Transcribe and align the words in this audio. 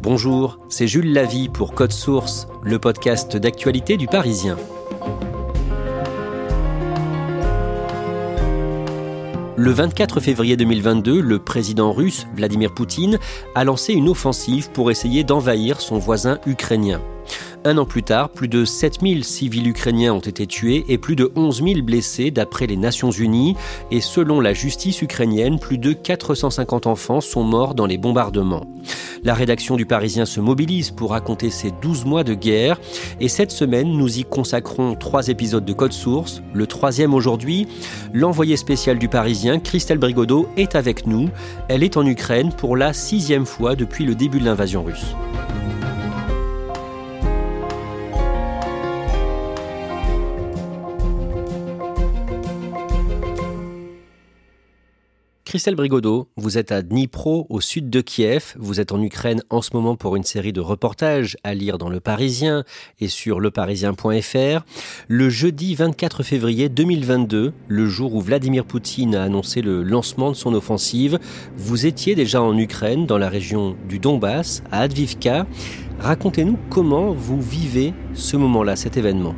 Bonjour, 0.00 0.58
c'est 0.68 0.86
Jules 0.86 1.12
Lavie 1.12 1.48
pour 1.48 1.74
Code 1.74 1.90
Source, 1.90 2.46
le 2.62 2.78
podcast 2.78 3.36
d'actualité 3.36 3.96
du 3.96 4.06
Parisien. 4.06 4.56
Le 9.56 9.70
24 9.72 10.20
février 10.20 10.56
2022, 10.56 11.20
le 11.20 11.40
président 11.40 11.92
russe 11.92 12.28
Vladimir 12.36 12.72
Poutine 12.72 13.18
a 13.56 13.64
lancé 13.64 13.92
une 13.92 14.08
offensive 14.08 14.70
pour 14.70 14.92
essayer 14.92 15.24
d'envahir 15.24 15.80
son 15.80 15.98
voisin 15.98 16.38
ukrainien. 16.46 17.02
Un 17.64 17.76
an 17.76 17.84
plus 17.84 18.02
tard, 18.02 18.30
plus 18.30 18.48
de 18.48 18.64
7000 18.64 19.24
civils 19.24 19.66
ukrainiens 19.66 20.14
ont 20.14 20.20
été 20.20 20.46
tués 20.46 20.84
et 20.88 20.96
plus 20.96 21.16
de 21.16 21.32
11 21.34 21.62
000 21.64 21.82
blessés 21.82 22.30
d'après 22.30 22.66
les 22.66 22.76
Nations 22.76 23.10
Unies. 23.10 23.56
Et 23.90 24.00
selon 24.00 24.40
la 24.40 24.54
justice 24.54 25.02
ukrainienne, 25.02 25.58
plus 25.58 25.78
de 25.78 25.92
450 25.92 26.86
enfants 26.86 27.20
sont 27.20 27.42
morts 27.42 27.74
dans 27.74 27.86
les 27.86 27.98
bombardements. 27.98 28.64
La 29.24 29.34
rédaction 29.34 29.76
du 29.76 29.86
Parisien 29.86 30.24
se 30.24 30.40
mobilise 30.40 30.92
pour 30.92 31.10
raconter 31.10 31.50
ces 31.50 31.72
12 31.82 32.04
mois 32.04 32.22
de 32.22 32.34
guerre. 32.34 32.80
Et 33.20 33.28
cette 33.28 33.50
semaine, 33.50 33.88
nous 33.88 34.18
y 34.18 34.24
consacrons 34.24 34.94
trois 34.94 35.28
épisodes 35.28 35.64
de 35.64 35.72
Code 35.72 35.92
Source. 35.92 36.42
Le 36.54 36.66
troisième 36.66 37.12
aujourd'hui, 37.12 37.66
l'envoyé 38.14 38.56
spécial 38.56 38.98
du 38.98 39.08
Parisien, 39.08 39.58
Christelle 39.58 39.98
Brigodeau, 39.98 40.48
est 40.56 40.76
avec 40.76 41.06
nous. 41.06 41.28
Elle 41.68 41.82
est 41.82 41.96
en 41.96 42.06
Ukraine 42.06 42.52
pour 42.52 42.76
la 42.76 42.92
sixième 42.92 43.46
fois 43.46 43.74
depuis 43.74 44.04
le 44.04 44.14
début 44.14 44.38
de 44.38 44.44
l'invasion 44.44 44.84
russe. 44.84 45.14
Christelle 55.48 55.76
Brigodeau, 55.76 56.28
vous 56.36 56.58
êtes 56.58 56.72
à 56.72 56.82
Dnipro, 56.82 57.46
au 57.48 57.62
sud 57.62 57.88
de 57.88 58.02
Kiev. 58.02 58.54
Vous 58.58 58.80
êtes 58.80 58.92
en 58.92 59.00
Ukraine 59.00 59.42
en 59.48 59.62
ce 59.62 59.70
moment 59.72 59.96
pour 59.96 60.14
une 60.14 60.22
série 60.22 60.52
de 60.52 60.60
reportages 60.60 61.38
à 61.42 61.54
lire 61.54 61.78
dans 61.78 61.88
Le 61.88 62.00
Parisien 62.00 62.64
et 63.00 63.08
sur 63.08 63.40
leparisien.fr. 63.40 64.66
Le 65.08 65.30
jeudi 65.30 65.74
24 65.74 66.22
février 66.22 66.68
2022, 66.68 67.54
le 67.66 67.86
jour 67.86 68.14
où 68.14 68.20
Vladimir 68.20 68.66
Poutine 68.66 69.14
a 69.14 69.22
annoncé 69.22 69.62
le 69.62 69.82
lancement 69.82 70.32
de 70.32 70.36
son 70.36 70.52
offensive, 70.52 71.18
vous 71.56 71.86
étiez 71.86 72.14
déjà 72.14 72.42
en 72.42 72.54
Ukraine, 72.58 73.06
dans 73.06 73.16
la 73.16 73.30
région 73.30 73.74
du 73.88 73.98
Donbass, 73.98 74.62
à 74.70 74.80
Advivka. 74.80 75.46
Racontez-nous 75.98 76.58
comment 76.68 77.14
vous 77.14 77.40
vivez 77.40 77.94
ce 78.12 78.36
moment-là, 78.36 78.76
cet 78.76 78.98
événement. 78.98 79.34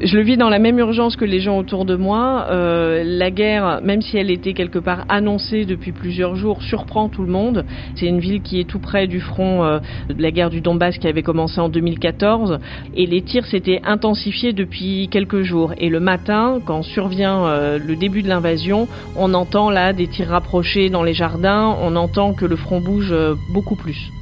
Je 0.00 0.16
le 0.16 0.22
vis 0.22 0.36
dans 0.36 0.48
la 0.48 0.60
même 0.60 0.78
urgence 0.78 1.16
que 1.16 1.24
les 1.24 1.40
gens 1.40 1.58
autour 1.58 1.84
de 1.84 1.96
moi. 1.96 2.46
Euh, 2.50 3.02
la 3.04 3.32
guerre, 3.32 3.80
même 3.82 4.00
si 4.00 4.16
elle 4.16 4.30
était 4.30 4.52
quelque 4.52 4.78
part 4.78 5.04
annoncée 5.08 5.64
depuis 5.64 5.90
plusieurs 5.90 6.36
jours, 6.36 6.62
surprend 6.62 7.08
tout 7.08 7.22
le 7.22 7.32
monde. 7.32 7.64
C'est 7.96 8.06
une 8.06 8.20
ville 8.20 8.40
qui 8.40 8.60
est 8.60 8.64
tout 8.64 8.78
près 8.78 9.08
du 9.08 9.18
front 9.18 9.64
euh, 9.64 9.80
de 10.08 10.22
la 10.22 10.30
guerre 10.30 10.50
du 10.50 10.60
Donbass 10.60 10.98
qui 10.98 11.08
avait 11.08 11.24
commencé 11.24 11.60
en 11.60 11.68
2014. 11.68 12.60
Et 12.94 13.06
les 13.06 13.22
tirs 13.22 13.46
s'étaient 13.46 13.80
intensifiés 13.84 14.52
depuis 14.52 15.08
quelques 15.10 15.42
jours. 15.42 15.74
Et 15.78 15.88
le 15.88 15.98
matin, 15.98 16.60
quand 16.64 16.82
survient 16.82 17.46
euh, 17.46 17.80
le 17.84 17.96
début 17.96 18.22
de 18.22 18.28
l'invasion, 18.28 18.86
on 19.16 19.34
entend 19.34 19.68
là 19.68 19.92
des 19.92 20.06
tirs 20.06 20.28
rapprochés 20.28 20.90
dans 20.90 21.02
les 21.02 21.14
jardins. 21.14 21.76
On 21.82 21.96
entend 21.96 22.34
que 22.34 22.44
le 22.44 22.54
front 22.54 22.80
bouge 22.80 23.12
beaucoup 23.52 23.74
plus. 23.74 24.12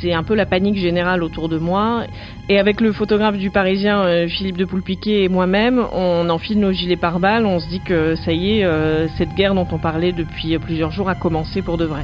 C'est 0.00 0.12
un 0.12 0.22
peu 0.22 0.34
la 0.34 0.46
panique 0.46 0.76
générale 0.76 1.22
autour 1.22 1.48
de 1.48 1.58
moi. 1.58 2.04
Et 2.48 2.58
avec 2.58 2.80
le 2.80 2.92
photographe 2.92 3.36
du 3.36 3.50
Parisien, 3.50 4.04
euh, 4.04 4.28
Philippe 4.28 4.56
de 4.56 4.64
Poulpiquet 4.64 5.24
et 5.24 5.28
moi-même, 5.28 5.82
on 5.92 6.28
enfile 6.28 6.60
nos 6.60 6.72
gilets 6.72 6.96
pare-balles. 6.96 7.46
On 7.46 7.60
se 7.60 7.68
dit 7.68 7.80
que 7.80 8.16
ça 8.16 8.32
y 8.32 8.58
est, 8.58 8.64
euh, 8.64 9.08
cette 9.16 9.34
guerre 9.34 9.54
dont 9.54 9.66
on 9.70 9.78
parlait 9.78 10.12
depuis 10.12 10.58
plusieurs 10.58 10.90
jours 10.90 11.08
a 11.08 11.14
commencé 11.14 11.62
pour 11.62 11.78
de 11.78 11.84
vrai. 11.84 12.02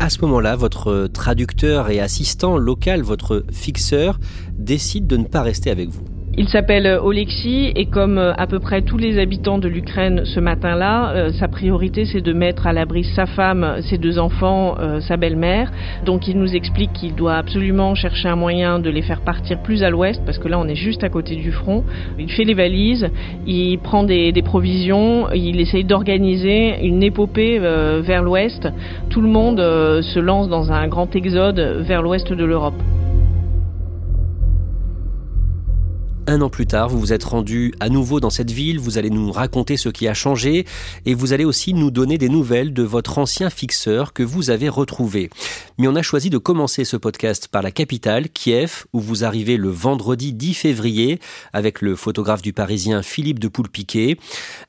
À 0.00 0.10
ce 0.10 0.20
moment-là, 0.22 0.54
votre 0.54 1.08
traducteur 1.12 1.90
et 1.90 2.00
assistant 2.00 2.56
local, 2.56 3.02
votre 3.02 3.44
fixeur, 3.52 4.18
décide 4.56 5.06
de 5.06 5.16
ne 5.16 5.24
pas 5.24 5.42
rester 5.42 5.70
avec 5.70 5.88
vous. 5.88 6.17
Il 6.40 6.48
s'appelle 6.48 7.00
Oleksiy 7.02 7.72
et 7.74 7.86
comme 7.86 8.16
euh, 8.16 8.32
à 8.34 8.46
peu 8.46 8.60
près 8.60 8.82
tous 8.82 8.96
les 8.96 9.18
habitants 9.18 9.58
de 9.58 9.66
l'Ukraine 9.66 10.20
ce 10.24 10.38
matin-là, 10.38 11.10
euh, 11.10 11.30
sa 11.32 11.48
priorité 11.48 12.04
c'est 12.04 12.20
de 12.20 12.32
mettre 12.32 12.68
à 12.68 12.72
l'abri 12.72 13.02
sa 13.02 13.26
femme, 13.26 13.78
ses 13.80 13.98
deux 13.98 14.20
enfants, 14.20 14.76
euh, 14.78 15.00
sa 15.00 15.16
belle-mère. 15.16 15.72
Donc 16.06 16.28
il 16.28 16.38
nous 16.38 16.54
explique 16.54 16.92
qu'il 16.92 17.16
doit 17.16 17.34
absolument 17.34 17.96
chercher 17.96 18.28
un 18.28 18.36
moyen 18.36 18.78
de 18.78 18.88
les 18.88 19.02
faire 19.02 19.22
partir 19.22 19.60
plus 19.64 19.82
à 19.82 19.90
l'ouest 19.90 20.22
parce 20.24 20.38
que 20.38 20.46
là 20.46 20.60
on 20.60 20.68
est 20.68 20.76
juste 20.76 21.02
à 21.02 21.08
côté 21.08 21.34
du 21.34 21.50
front. 21.50 21.82
Il 22.20 22.30
fait 22.30 22.44
les 22.44 22.54
valises, 22.54 23.10
il 23.44 23.76
prend 23.80 24.04
des 24.04 24.32
provisions, 24.44 25.32
il 25.34 25.60
essaye 25.60 25.82
d'organiser 25.82 26.86
une 26.86 27.02
épopée 27.02 27.58
vers 27.58 28.22
l'ouest. 28.22 28.68
Tout 29.10 29.22
le 29.22 29.28
monde 29.28 29.58
se 29.58 30.20
lance 30.20 30.48
dans 30.48 30.70
un 30.70 30.86
grand 30.86 31.16
exode 31.16 31.58
vers 31.80 32.00
l'ouest 32.00 32.32
de 32.32 32.44
l'Europe. 32.44 32.80
Un 36.28 36.42
an 36.42 36.50
plus 36.50 36.66
tard, 36.66 36.90
vous 36.90 37.00
vous 37.00 37.12
êtes 37.14 37.24
rendu 37.24 37.72
à 37.80 37.88
nouveau 37.88 38.20
dans 38.20 38.28
cette 38.28 38.50
ville, 38.50 38.78
vous 38.78 38.98
allez 38.98 39.08
nous 39.08 39.32
raconter 39.32 39.78
ce 39.78 39.88
qui 39.88 40.06
a 40.06 40.12
changé 40.12 40.66
et 41.06 41.14
vous 41.14 41.32
allez 41.32 41.46
aussi 41.46 41.72
nous 41.72 41.90
donner 41.90 42.18
des 42.18 42.28
nouvelles 42.28 42.74
de 42.74 42.82
votre 42.82 43.16
ancien 43.16 43.48
fixeur 43.48 44.12
que 44.12 44.22
vous 44.22 44.50
avez 44.50 44.68
retrouvé. 44.68 45.30
Mais 45.78 45.88
on 45.88 45.96
a 45.96 46.02
choisi 46.02 46.28
de 46.28 46.36
commencer 46.36 46.84
ce 46.84 46.98
podcast 46.98 47.48
par 47.48 47.62
la 47.62 47.70
capitale, 47.70 48.28
Kiev, 48.28 48.84
où 48.92 49.00
vous 49.00 49.24
arrivez 49.24 49.56
le 49.56 49.70
vendredi 49.70 50.34
10 50.34 50.52
février 50.52 51.18
avec 51.54 51.80
le 51.80 51.96
photographe 51.96 52.42
du 52.42 52.52
Parisien 52.52 53.02
Philippe 53.02 53.38
de 53.38 53.48
Poulpiquet. 53.48 54.18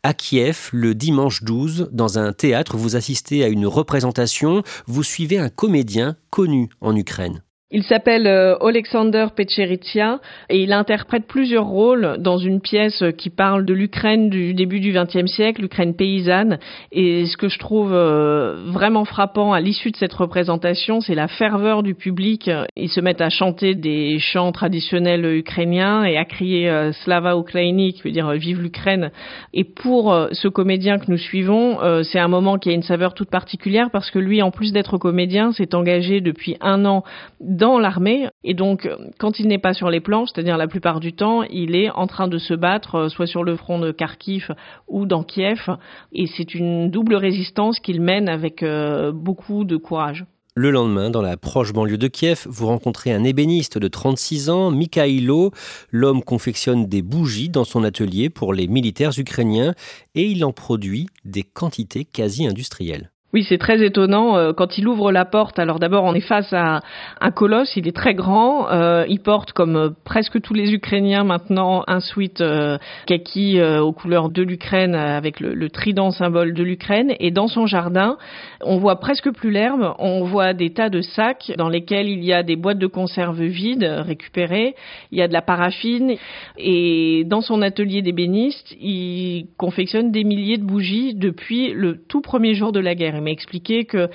À 0.02 0.14
Kiev, 0.14 0.70
le 0.72 0.96
dimanche 0.96 1.44
12, 1.44 1.90
dans 1.92 2.20
un 2.20 2.32
théâtre, 2.32 2.78
vous 2.78 2.96
assistez 2.96 3.44
à 3.44 3.50
une 3.50 3.68
représentation, 3.68 4.64
vous 4.88 5.04
suivez 5.04 5.38
un 5.38 5.50
comédien 5.50 6.16
connu 6.30 6.70
en 6.80 6.96
Ukraine. 6.96 7.42
Il 7.72 7.84
s'appelle 7.84 8.26
euh, 8.26 8.58
Alexander 8.66 9.28
Pecheritsia 9.36 10.20
et 10.50 10.60
il 10.60 10.74
interprète 10.74 11.28
plusieurs 11.28 11.68
rôles 11.68 12.16
dans 12.18 12.40
une 12.40 12.62
pièce 12.62 13.04
qui 13.16 13.30
parle 13.30 13.64
de 13.64 13.76
l'Ukraine 13.76 14.32
du 14.32 14.56
début 14.56 14.80
du 14.80 14.92
XXe 14.92 15.32
siècle, 15.32 15.62
l'Ukraine 15.62 15.94
paysanne. 15.94 16.58
Et 16.92 17.28
ce 17.28 17.38
que 17.38 17.48
je 17.48 17.60
trouve 17.60 17.94
euh, 17.94 18.56
vraiment 18.66 19.06
frappant 19.06 19.54
à 19.54 19.60
l'issue 19.60 19.92
de 19.92 19.98
cette 19.98 20.14
représentation, 20.14 21.00
c'est 21.00 21.14
la 21.14 21.28
ferveur 21.28 21.84
du 21.84 21.94
public. 21.94 22.50
Ils 22.76 22.90
se 22.90 23.02
mettent 23.02 23.22
à 23.22 23.30
chanter 23.30 23.76
des 23.76 24.18
chants 24.18 24.52
traditionnels 24.52 25.24
ukrainiens 25.26 26.06
et 26.06 26.18
à 26.18 26.26
crier 26.26 26.72
euh, 26.72 26.92
Slava 26.92 27.38
Ukraini, 27.38 27.94
qui 27.94 28.02
veut 28.02 28.12
dire 28.12 28.32
Vive 28.32 28.62
l'Ukraine. 28.62 29.12
Et 29.54 29.64
pour 29.64 30.18
ce 30.32 30.48
comédien 30.48 30.98
que 30.98 31.12
nous 31.12 31.20
suivons, 31.20 31.78
c'est 32.04 32.20
un 32.20 32.28
moment 32.28 32.58
qui 32.58 32.70
a 32.70 32.74
une 32.74 32.82
saveur 32.82 33.14
toute 33.14 33.30
particulière 33.30 33.90
parce 33.92 34.10
que 34.10 34.18
lui, 34.18 34.42
en 34.42 34.50
plus 34.50 34.74
d'être 34.74 34.98
comédien, 34.98 35.52
s'est 35.52 35.76
engagé 35.76 36.20
depuis 36.20 36.58
un 36.62 36.86
an 36.86 37.04
dans 37.60 37.78
l'armée. 37.78 38.28
Et 38.44 38.54
donc, 38.54 38.90
quand 39.20 39.40
il 39.40 39.48
n'est 39.48 39.60
pas 39.60 39.74
sur 39.74 39.90
les 39.90 40.00
planches, 40.00 40.30
c'est-à-dire 40.34 40.58
la 40.58 40.68
plupart 40.68 41.00
du 41.00 41.14
temps, 41.14 41.44
il 41.44 41.76
est 41.76 41.90
en 41.92 42.08
train 42.08 42.28
de 42.28 42.38
se 42.38 42.54
battre, 42.54 42.96
euh, 42.96 43.10
soit 43.10 43.28
sur 43.28 43.44
le 43.44 43.56
front 43.56 43.80
de 43.80 43.92
Kharkiv 43.92 44.56
ou 44.88 45.06
dans 45.06 45.24
Kiev. 45.24 45.70
Et 46.14 46.26
c'est 46.26 46.56
une 46.56 46.90
double 46.90 47.16
résistance 47.16 47.80
qu'il 47.80 48.02
mène 48.02 48.30
avec 48.30 48.64
euh, 48.64 49.12
beaucoup 49.12 49.66
de 49.66 49.78
courage. 49.78 50.26
Le 50.56 50.72
lendemain, 50.72 51.10
dans 51.10 51.22
la 51.22 51.38
proche 51.38 51.72
banlieue 51.74 51.98
de 51.98 52.08
Kiev, 52.08 52.46
vous 52.50 52.68
rencontrez 52.68 53.14
un 53.14 53.24
ébéniste 53.24 53.78
de 53.78 53.88
36 53.88 54.50
ans, 54.50 54.72
Mikhailo. 54.72 55.52
L'homme 55.92 56.24
confectionne 56.24 56.88
des 56.88 57.02
bougies 57.02 57.50
dans 57.50 57.64
son 57.64 57.84
atelier 57.84 58.30
pour 58.30 58.54
les 58.54 58.68
militaires 58.68 59.18
ukrainiens 59.18 59.74
et 60.16 60.26
il 60.26 60.44
en 60.44 60.52
produit 60.52 61.08
des 61.24 61.44
quantités 61.44 62.04
quasi 62.04 62.48
industrielles. 62.48 63.12
Oui, 63.32 63.46
c'est 63.48 63.60
très 63.60 63.86
étonnant. 63.86 64.38
Euh, 64.38 64.54
quand 64.54 64.80
il 64.80 64.88
ouvre 64.88 65.12
la 65.12 65.24
porte, 65.24 65.60
alors 65.60 65.78
d'abord 65.78 66.04
on 66.04 66.16
est 66.16 66.20
face 66.20 66.52
à 66.52 66.80
un 67.22 67.30
colosse, 67.30 67.76
il 67.76 67.88
est 67.88 67.96
très 67.96 68.16
grand, 68.16 68.72
euh, 68.72 69.06
il 69.08 69.20
porte 69.20 69.52
comme 69.54 69.76
euh, 69.76 69.90
presque 70.04 70.42
tous 70.42 70.56
les 70.56 70.74
Ukrainiens 70.74 71.24
maintenant 71.24 71.84
un 71.86 72.00
sweat 72.00 72.44
kaki 73.06 73.62
aux 73.62 73.92
couleurs 73.92 74.30
de 74.30 74.42
l'Ukraine 74.42 74.96
avec 74.96 75.40
le, 75.40 75.70
trident 75.70 76.10
symbole 76.10 76.56
de 76.56 76.64
l'Ukraine. 76.64 77.14
Et 77.20 77.30
dans 77.30 77.48
son 77.48 77.68
jardin, 77.68 78.18
on 78.62 78.78
voit 78.80 79.00
presque 79.00 79.32
plus 79.32 79.52
l'herbe, 79.52 79.94
on 80.00 80.24
voit 80.24 80.54
des 80.54 80.72
tas 80.72 80.90
de 80.90 81.02
sacs 81.02 81.52
dans 81.56 81.70
lesquels 81.70 82.10
il 82.10 82.24
y 82.24 82.34
a 82.34 82.42
des 82.42 82.56
boîtes 82.56 82.80
de 82.80 82.88
conserve 82.88 83.44
vides 83.44 83.84
récupérées, 83.84 84.74
il 85.12 85.20
y 85.20 85.22
a 85.22 85.28
de 85.28 85.34
la 85.34 85.44
paraffine. 85.44 86.16
Et 86.58 87.26
dans 87.28 87.42
son 87.42 87.62
atelier 87.62 88.02
d'ébéniste, 88.02 88.76
il 88.82 89.50
confectionne 89.58 90.12
des 90.12 90.24
milliers 90.24 90.58
de 90.58 90.66
bougies 90.66 91.14
depuis 91.14 91.74
le 91.74 91.98
tout 92.08 92.22
premier 92.22 92.56
jour 92.56 92.72
de 92.72 92.80
la 92.80 92.96
guerre. 92.96 93.19
Il 93.20 93.24
m'a 93.24 93.32
expliqué 93.32 93.86
que, 93.86 94.10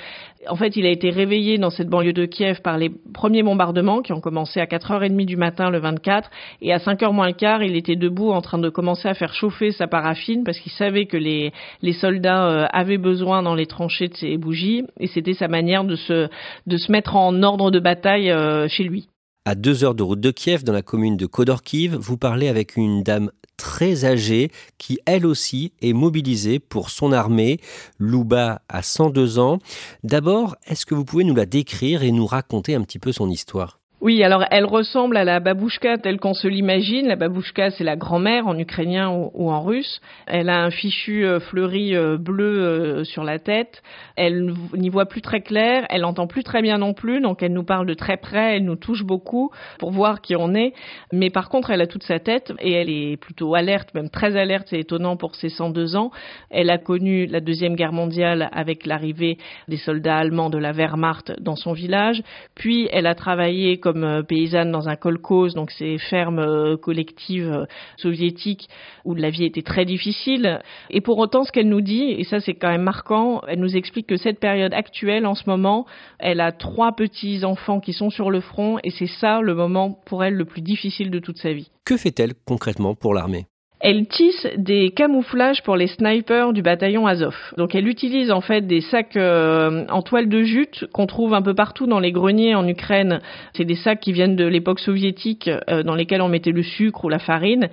en 0.48 0.56
fait, 0.56 0.76
il 0.76 0.86
a 0.86 0.90
été 0.90 1.10
réveillé 1.10 1.58
dans 1.58 1.70
cette 1.70 1.88
banlieue 1.88 2.12
de 2.12 2.26
Kiev 2.26 2.60
par 2.62 2.78
les 2.78 2.90
premiers 3.12 3.42
bombardements 3.42 4.02
qui 4.02 4.12
ont 4.12 4.20
commencé 4.20 4.60
à 4.60 4.66
4h30 4.66 5.24
du 5.24 5.36
matin 5.36 5.70
le 5.70 5.78
24 5.78 6.30
et 6.62 6.72
à 6.72 6.78
5h 6.78 7.12
moins 7.12 7.28
le 7.28 7.34
quart, 7.34 7.62
il 7.62 7.76
était 7.76 7.96
debout 7.96 8.30
en 8.30 8.40
train 8.40 8.58
de 8.58 8.68
commencer 8.68 9.08
à 9.08 9.14
faire 9.14 9.34
chauffer 9.34 9.70
sa 9.70 9.86
paraffine 9.86 10.44
parce 10.44 10.58
qu'il 10.58 10.72
savait 10.72 11.06
que 11.06 11.16
les, 11.16 11.52
les 11.82 11.92
soldats 11.92 12.48
euh, 12.48 12.66
avaient 12.72 12.98
besoin 12.98 13.42
dans 13.42 13.54
les 13.54 13.66
tranchées 13.66 14.08
de 14.08 14.14
ces 14.14 14.36
bougies 14.36 14.84
et 14.98 15.06
c'était 15.06 15.34
sa 15.34 15.48
manière 15.48 15.84
de 15.84 15.96
se, 15.96 16.28
de 16.66 16.76
se 16.76 16.90
mettre 16.90 17.16
en 17.16 17.42
ordre 17.42 17.70
de 17.70 17.78
bataille 17.78 18.30
euh, 18.30 18.68
chez 18.68 18.84
lui. 18.84 19.08
À 19.46 19.54
deux 19.54 19.84
heures 19.84 19.94
de 19.94 20.02
route 20.02 20.20
de 20.20 20.30
Kiev, 20.30 20.64
dans 20.64 20.72
la 20.72 20.80
commune 20.80 21.18
de 21.18 21.26
Kodorkiv, 21.26 21.94
vous 21.96 22.16
parlez 22.16 22.48
avec 22.48 22.76
une 22.76 23.02
dame 23.02 23.30
très 23.56 24.04
âgée 24.04 24.50
qui, 24.78 24.98
elle 25.06 25.26
aussi, 25.26 25.72
est 25.82 25.92
mobilisée 25.92 26.58
pour 26.58 26.90
son 26.90 27.12
armée. 27.12 27.60
Louba 27.98 28.62
a 28.68 28.82
102 28.82 29.38
ans. 29.38 29.58
D'abord, 30.02 30.56
est-ce 30.66 30.86
que 30.86 30.94
vous 30.94 31.04
pouvez 31.04 31.24
nous 31.24 31.34
la 31.34 31.46
décrire 31.46 32.02
et 32.02 32.12
nous 32.12 32.26
raconter 32.26 32.74
un 32.74 32.82
petit 32.82 32.98
peu 32.98 33.12
son 33.12 33.30
histoire? 33.30 33.83
Oui, 34.04 34.22
alors 34.22 34.44
elle 34.50 34.66
ressemble 34.66 35.16
à 35.16 35.24
la 35.24 35.40
babouchka 35.40 35.96
telle 35.96 36.20
qu'on 36.20 36.34
se 36.34 36.46
l'imagine. 36.46 37.08
La 37.08 37.16
babouchka, 37.16 37.70
c'est 37.70 37.84
la 37.84 37.96
grand-mère 37.96 38.46
en 38.46 38.58
ukrainien 38.58 39.08
ou, 39.08 39.50
en 39.50 39.62
russe. 39.62 40.02
Elle 40.26 40.50
a 40.50 40.62
un 40.62 40.70
fichu 40.70 41.24
euh, 41.24 41.40
fleuri 41.40 41.96
euh, 41.96 42.18
bleu 42.18 42.44
euh, 42.44 43.04
sur 43.04 43.24
la 43.24 43.38
tête. 43.38 43.82
Elle 44.16 44.52
n'y 44.76 44.90
voit 44.90 45.06
plus 45.06 45.22
très 45.22 45.40
clair. 45.40 45.86
Elle 45.88 46.04
entend 46.04 46.26
plus 46.26 46.44
très 46.44 46.60
bien 46.60 46.76
non 46.76 46.92
plus. 46.92 47.22
Donc 47.22 47.42
elle 47.42 47.54
nous 47.54 47.64
parle 47.64 47.86
de 47.86 47.94
très 47.94 48.18
près. 48.18 48.56
Elle 48.56 48.66
nous 48.66 48.76
touche 48.76 49.04
beaucoup 49.04 49.50
pour 49.78 49.90
voir 49.90 50.20
qui 50.20 50.36
on 50.36 50.54
est. 50.54 50.74
Mais 51.10 51.30
par 51.30 51.48
contre, 51.48 51.70
elle 51.70 51.80
a 51.80 51.86
toute 51.86 52.02
sa 52.02 52.18
tête 52.18 52.52
et 52.60 52.72
elle 52.72 52.90
est 52.90 53.16
plutôt 53.16 53.54
alerte, 53.54 53.94
même 53.94 54.10
très 54.10 54.36
alerte. 54.36 54.66
C'est 54.68 54.80
étonnant 54.80 55.16
pour 55.16 55.34
ses 55.34 55.48
102 55.48 55.96
ans. 55.96 56.10
Elle 56.50 56.68
a 56.68 56.76
connu 56.76 57.24
la 57.24 57.40
deuxième 57.40 57.74
guerre 57.74 57.94
mondiale 57.94 58.50
avec 58.52 58.84
l'arrivée 58.84 59.38
des 59.68 59.78
soldats 59.78 60.18
allemands 60.18 60.50
de 60.50 60.58
la 60.58 60.72
Wehrmacht 60.72 61.40
dans 61.40 61.56
son 61.56 61.72
village. 61.72 62.22
Puis 62.54 62.86
elle 62.92 63.06
a 63.06 63.14
travaillé 63.14 63.78
comme 63.78 63.93
euh, 64.02 64.22
paysanne 64.22 64.72
dans 64.72 64.88
un 64.88 64.96
kolkhoz, 64.96 65.54
donc 65.54 65.70
ces 65.70 65.98
fermes 65.98 66.40
euh, 66.40 66.76
collectives 66.76 67.52
euh, 67.52 67.66
soviétiques 67.96 68.68
où 69.04 69.14
la 69.14 69.30
vie 69.30 69.44
était 69.44 69.62
très 69.62 69.84
difficile. 69.84 70.60
Et 70.90 71.00
pour 71.00 71.18
autant, 71.18 71.44
ce 71.44 71.52
qu'elle 71.52 71.68
nous 71.68 71.80
dit, 71.80 72.10
et 72.10 72.24
ça 72.24 72.40
c'est 72.40 72.54
quand 72.54 72.70
même 72.70 72.82
marquant, 72.82 73.42
elle 73.46 73.60
nous 73.60 73.76
explique 73.76 74.08
que 74.08 74.16
cette 74.16 74.40
période 74.40 74.74
actuelle, 74.74 75.26
en 75.26 75.34
ce 75.34 75.48
moment, 75.48 75.86
elle 76.18 76.40
a 76.40 76.50
trois 76.50 76.92
petits 76.92 77.44
enfants 77.44 77.80
qui 77.80 77.92
sont 77.92 78.10
sur 78.10 78.30
le 78.30 78.40
front, 78.40 78.78
et 78.82 78.90
c'est 78.90 79.06
ça 79.06 79.40
le 79.40 79.54
moment 79.54 79.96
pour 80.06 80.24
elle 80.24 80.34
le 80.34 80.44
plus 80.44 80.62
difficile 80.62 81.10
de 81.10 81.20
toute 81.20 81.38
sa 81.38 81.52
vie. 81.52 81.70
Que 81.84 81.96
fait-elle 81.96 82.32
concrètement 82.46 82.94
pour 82.94 83.14
l'armée? 83.14 83.46
Elle 83.84 84.06
tisse 84.06 84.46
des 84.56 84.92
camouflages 84.92 85.62
pour 85.62 85.76
les 85.76 85.88
snipers 85.88 86.54
du 86.54 86.62
bataillon 86.62 87.06
Azov. 87.06 87.36
Donc 87.58 87.74
elle 87.74 87.86
utilise 87.86 88.30
en 88.30 88.40
fait 88.40 88.62
des 88.62 88.80
sacs 88.80 89.14
euh, 89.14 89.84
en 89.90 90.00
toile 90.00 90.30
de 90.30 90.42
jute 90.42 90.86
qu'on 90.94 91.06
trouve 91.06 91.34
un 91.34 91.42
peu 91.42 91.52
partout 91.52 91.86
dans 91.86 92.00
les 92.00 92.10
greniers 92.10 92.54
en 92.54 92.66
Ukraine. 92.66 93.20
C'est 93.52 93.66
des 93.66 93.74
sacs 93.74 94.00
qui 94.00 94.12
viennent 94.12 94.36
de 94.36 94.46
l'époque 94.46 94.80
soviétique 94.80 95.50
euh, 95.68 95.82
dans 95.82 95.94
lesquels 95.94 96.22
on 96.22 96.28
mettait 96.28 96.50
le 96.50 96.62
sucre 96.62 97.04
ou 97.04 97.10
la 97.10 97.18
farine 97.18 97.68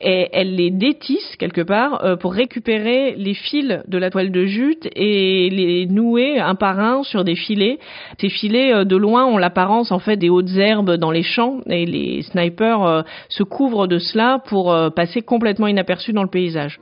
et 0.00 0.28
elle 0.32 0.56
les 0.56 0.70
détisse 0.70 1.36
quelque 1.36 1.60
part 1.60 2.04
euh, 2.04 2.16
pour 2.16 2.32
récupérer 2.32 3.14
les 3.16 3.34
fils 3.34 3.80
de 3.86 3.98
la 3.98 4.10
toile 4.10 4.30
de 4.30 4.44
jute 4.44 4.88
et 4.96 5.50
les 5.50 5.86
nouer 5.86 6.38
un 6.38 6.54
par 6.54 6.80
un 6.80 7.02
sur 7.02 7.24
des 7.24 7.36
filets. 7.36 7.78
Ces 8.20 8.28
filets 8.28 8.72
euh, 8.72 8.84
de 8.84 8.96
loin 8.96 9.24
ont 9.24 9.38
l'apparence 9.38 9.92
en 9.92 9.98
fait 9.98 10.16
des 10.16 10.30
hautes 10.30 10.56
herbes 10.56 10.94
dans 10.96 11.10
les 11.10 11.22
champs 11.22 11.60
et 11.66 11.86
les 11.86 12.22
snipers 12.22 12.82
euh, 12.82 13.02
se 13.28 13.42
couvrent 13.42 13.86
de 13.86 13.98
cela 13.98 14.40
pour 14.46 14.74
passer 14.94 15.22
complètement 15.22 15.66
inaperçus 15.66 16.12
dans 16.12 16.22
le 16.22 16.28
paysage. 16.28 16.78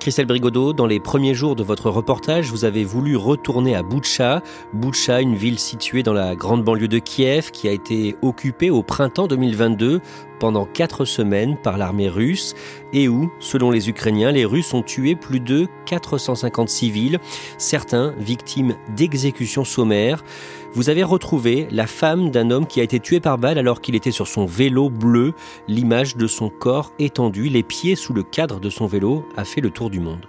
Christelle 0.00 0.24
Brigodeau, 0.24 0.72
dans 0.72 0.86
les 0.86 0.98
premiers 0.98 1.34
jours 1.34 1.56
de 1.56 1.62
votre 1.62 1.90
reportage, 1.90 2.50
vous 2.50 2.64
avez 2.64 2.84
voulu 2.84 3.16
retourner 3.16 3.76
à 3.76 3.82
Boutcha. 3.82 4.42
Boutcha, 4.72 5.20
une 5.20 5.34
ville 5.34 5.58
située 5.58 6.02
dans 6.02 6.14
la 6.14 6.34
grande 6.34 6.64
banlieue 6.64 6.88
de 6.88 6.98
Kiev 6.98 7.50
qui 7.50 7.68
a 7.68 7.72
été 7.72 8.16
occupée 8.22 8.70
au 8.70 8.82
printemps 8.82 9.26
2022 9.26 10.00
pendant 10.38 10.64
quatre 10.64 11.04
semaines 11.04 11.58
par 11.58 11.76
l'armée 11.76 12.08
russe 12.08 12.54
et 12.94 13.08
où, 13.08 13.30
selon 13.40 13.70
les 13.70 13.90
Ukrainiens, 13.90 14.32
les 14.32 14.46
Russes 14.46 14.72
ont 14.72 14.82
tué 14.82 15.16
plus 15.16 15.38
de 15.38 15.68
450 15.84 16.70
civils, 16.70 17.18
certains 17.58 18.14
victimes 18.18 18.76
d'exécutions 18.96 19.64
sommaires. 19.64 20.24
Vous 20.72 20.88
avez 20.88 21.02
retrouvé 21.02 21.66
la 21.72 21.88
femme 21.88 22.30
d'un 22.30 22.50
homme 22.50 22.66
qui 22.66 22.78
a 22.78 22.84
été 22.84 23.00
tué 23.00 23.18
par 23.18 23.38
balle 23.38 23.58
alors 23.58 23.80
qu'il 23.80 23.96
était 23.96 24.12
sur 24.12 24.28
son 24.28 24.46
vélo 24.46 24.88
bleu. 24.88 25.34
L'image 25.66 26.16
de 26.16 26.28
son 26.28 26.48
corps 26.48 26.92
étendu, 27.00 27.48
les 27.48 27.64
pieds 27.64 27.96
sous 27.96 28.12
le 28.12 28.22
cadre 28.22 28.60
de 28.60 28.70
son 28.70 28.86
vélo, 28.86 29.26
a 29.36 29.44
fait 29.44 29.60
le 29.60 29.70
tour 29.70 29.90
du 29.90 29.98
monde. 29.98 30.26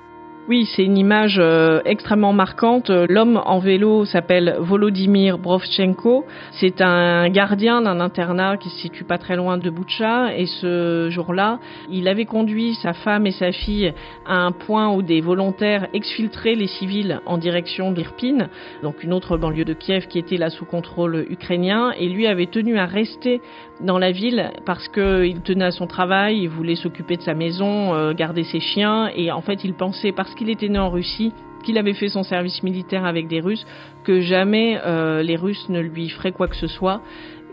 Oui, 0.52 0.66
c'est 0.76 0.84
une 0.84 0.98
image 0.98 1.38
euh, 1.40 1.80
extrêmement 1.86 2.34
marquante. 2.34 2.90
L'homme 2.90 3.42
en 3.46 3.60
vélo 3.60 4.04
s'appelle 4.04 4.58
Volodymyr 4.60 5.38
Brovchenko. 5.38 6.26
C'est 6.60 6.82
un 6.82 7.30
gardien 7.30 7.82
d'un 7.82 8.02
internat 8.02 8.58
qui 8.58 8.68
se 8.68 8.80
situe 8.80 9.06
pas 9.06 9.18
très 9.18 9.38
loin 9.38 9.58
de 9.58 9.70
Boutcha. 9.70 10.36
Et 10.36 10.48
ce 10.48 11.08
jour-là, 11.10 11.60
il 11.90 12.10
avait 12.10 12.26
conduit 12.26 12.74
sa 12.74 12.92
femme 12.92 13.26
et 13.28 13.32
sa 13.32 13.54
fille 13.54 13.94
à 14.26 14.40
un 14.40 14.52
point 14.52 14.94
où 14.94 15.02
des 15.02 15.22
volontaires 15.22 15.88
exfiltraient 15.94 16.56
les 16.56 16.68
civils 16.68 17.22
en 17.26 17.38
direction 17.38 17.94
d'Irpin, 17.94 18.50
donc 18.84 19.06
une 19.06 19.14
autre 19.14 19.38
banlieue 19.38 19.64
de 19.64 19.74
Kiev 19.74 20.08
qui 20.08 20.20
était 20.20 20.36
là 20.36 20.50
sous 20.50 20.66
contrôle 20.66 21.28
ukrainien. 21.30 21.94
Et 21.98 22.10
lui 22.10 22.28
avait 22.28 22.48
tenu 22.48 22.78
à 22.78 22.86
rester 22.88 23.40
dans 23.80 23.98
la 23.98 24.12
ville 24.12 24.52
parce 24.66 24.90
qu'il 24.90 25.40
tenait 25.44 25.66
à 25.66 25.72
son 25.72 25.88
travail, 25.88 26.42
il 26.42 26.50
voulait 26.50 26.76
s'occuper 26.76 27.16
de 27.16 27.22
sa 27.22 27.36
maison, 27.36 27.96
euh, 27.96 28.14
garder 28.14 28.44
ses 28.44 28.60
chiens. 28.60 29.10
Et 29.16 29.32
en 29.32 29.42
fait, 29.42 29.64
il 29.64 29.76
pensait 29.76 30.12
parce 30.12 30.36
qu'il 30.42 30.50
était 30.50 30.70
né 30.70 30.80
en 30.80 30.90
Russie, 30.90 31.32
qu'il 31.64 31.78
avait 31.78 31.94
fait 31.94 32.10
son 32.10 32.24
service 32.24 32.64
militaire 32.64 33.06
avec 33.06 33.28
des 33.28 33.42
Russes, 33.42 33.64
que 34.04 34.22
jamais 34.22 34.80
euh, 34.84 35.22
les 35.22 35.36
Russes 35.36 35.70
ne 35.70 35.80
lui 35.80 36.10
feraient 36.10 36.32
quoi 36.32 36.48
que 36.48 36.56
ce 36.56 36.66
soit. 36.66 37.00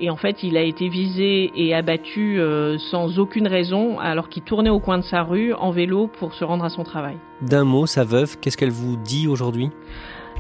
Et 0.01 0.09
en 0.09 0.17
fait, 0.17 0.43
il 0.43 0.57
a 0.57 0.63
été 0.63 0.89
visé 0.89 1.53
et 1.55 1.75
abattu 1.75 2.41
euh, 2.41 2.79
sans 2.91 3.19
aucune 3.19 3.47
raison, 3.47 3.99
alors 3.99 4.31
qu'il 4.31 4.43
tournait 4.43 4.71
au 4.71 4.81
coin 4.81 4.97
de 4.97 5.03
sa 5.03 5.23
rue 5.23 5.53
en 5.53 5.71
vélo 5.71 6.07
pour 6.19 6.33
se 6.33 6.45
rendre 6.45 6.65
à 6.65 6.71
son 6.71 6.83
travail. 6.83 7.19
D'un 7.43 7.65
mot, 7.65 7.85
sa 7.85 8.05
veuve, 8.05 8.39
qu'est-ce 8.41 8.57
qu'elle 8.57 8.71
vous 8.71 8.97
dit 8.97 9.29
aujourd'hui? 9.29 9.69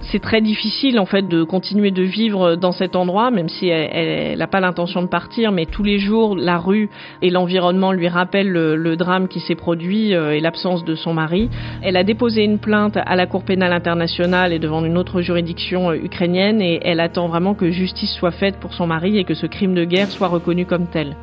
C'est 0.02 0.20
très 0.20 0.40
difficile 0.40 0.98
en 0.98 1.06
fait 1.06 1.28
de 1.28 1.42
continuer 1.44 1.90
de 1.90 2.02
vivre 2.02 2.56
dans 2.56 2.72
cet 2.72 2.96
endroit, 2.96 3.30
même 3.30 3.48
si 3.48 3.68
elle 3.68 4.38
n'a 4.38 4.46
pas 4.46 4.60
l'intention 4.60 5.02
de 5.02 5.08
partir, 5.08 5.52
mais 5.52 5.66
tous 5.66 5.82
les 5.82 5.98
jours 5.98 6.36
la 6.36 6.58
rue 6.58 6.88
et 7.22 7.30
l'environnement 7.30 7.92
lui 7.92 8.08
rappellent 8.08 8.50
le, 8.50 8.96
drame 8.96 9.28
qui 9.28 9.38
s'est 9.40 9.54
produit 9.54 10.14
euh, 10.14 10.32
et 10.32 10.40
l'absence 10.40 10.84
de 10.84 10.94
son 10.94 11.14
mari. 11.14 11.50
Elle 11.82 11.96
a 11.96 12.02
déposé 12.02 12.42
une 12.42 12.58
plainte 12.58 12.96
à 12.96 13.14
la 13.14 13.26
Cour 13.26 13.44
pénale 13.44 13.72
internationale 13.72 14.52
et 14.52 14.58
devant 14.58 14.84
une 14.84 14.98
autre 14.98 15.20
juridiction 15.20 15.90
euh, 15.90 15.94
ukrainienne 15.94 16.60
et 16.60 16.80
elle 16.82 17.00
attend 17.00 17.28
vraiment 17.28 17.54
que 17.54 17.70
justice 17.70 18.12
soit 18.14 18.32
faite 18.32 18.56
pour 18.56 18.74
son 18.74 18.86
mari 18.86 19.18
et 19.18 19.24
que 19.24 19.34
ce 19.34 19.46
crime 19.46 19.74
de 19.74 19.84
guerre 19.84 20.10
soit 20.10 20.28
reconnu 20.28 20.66
comme 20.66 20.86
tel. 20.86 21.16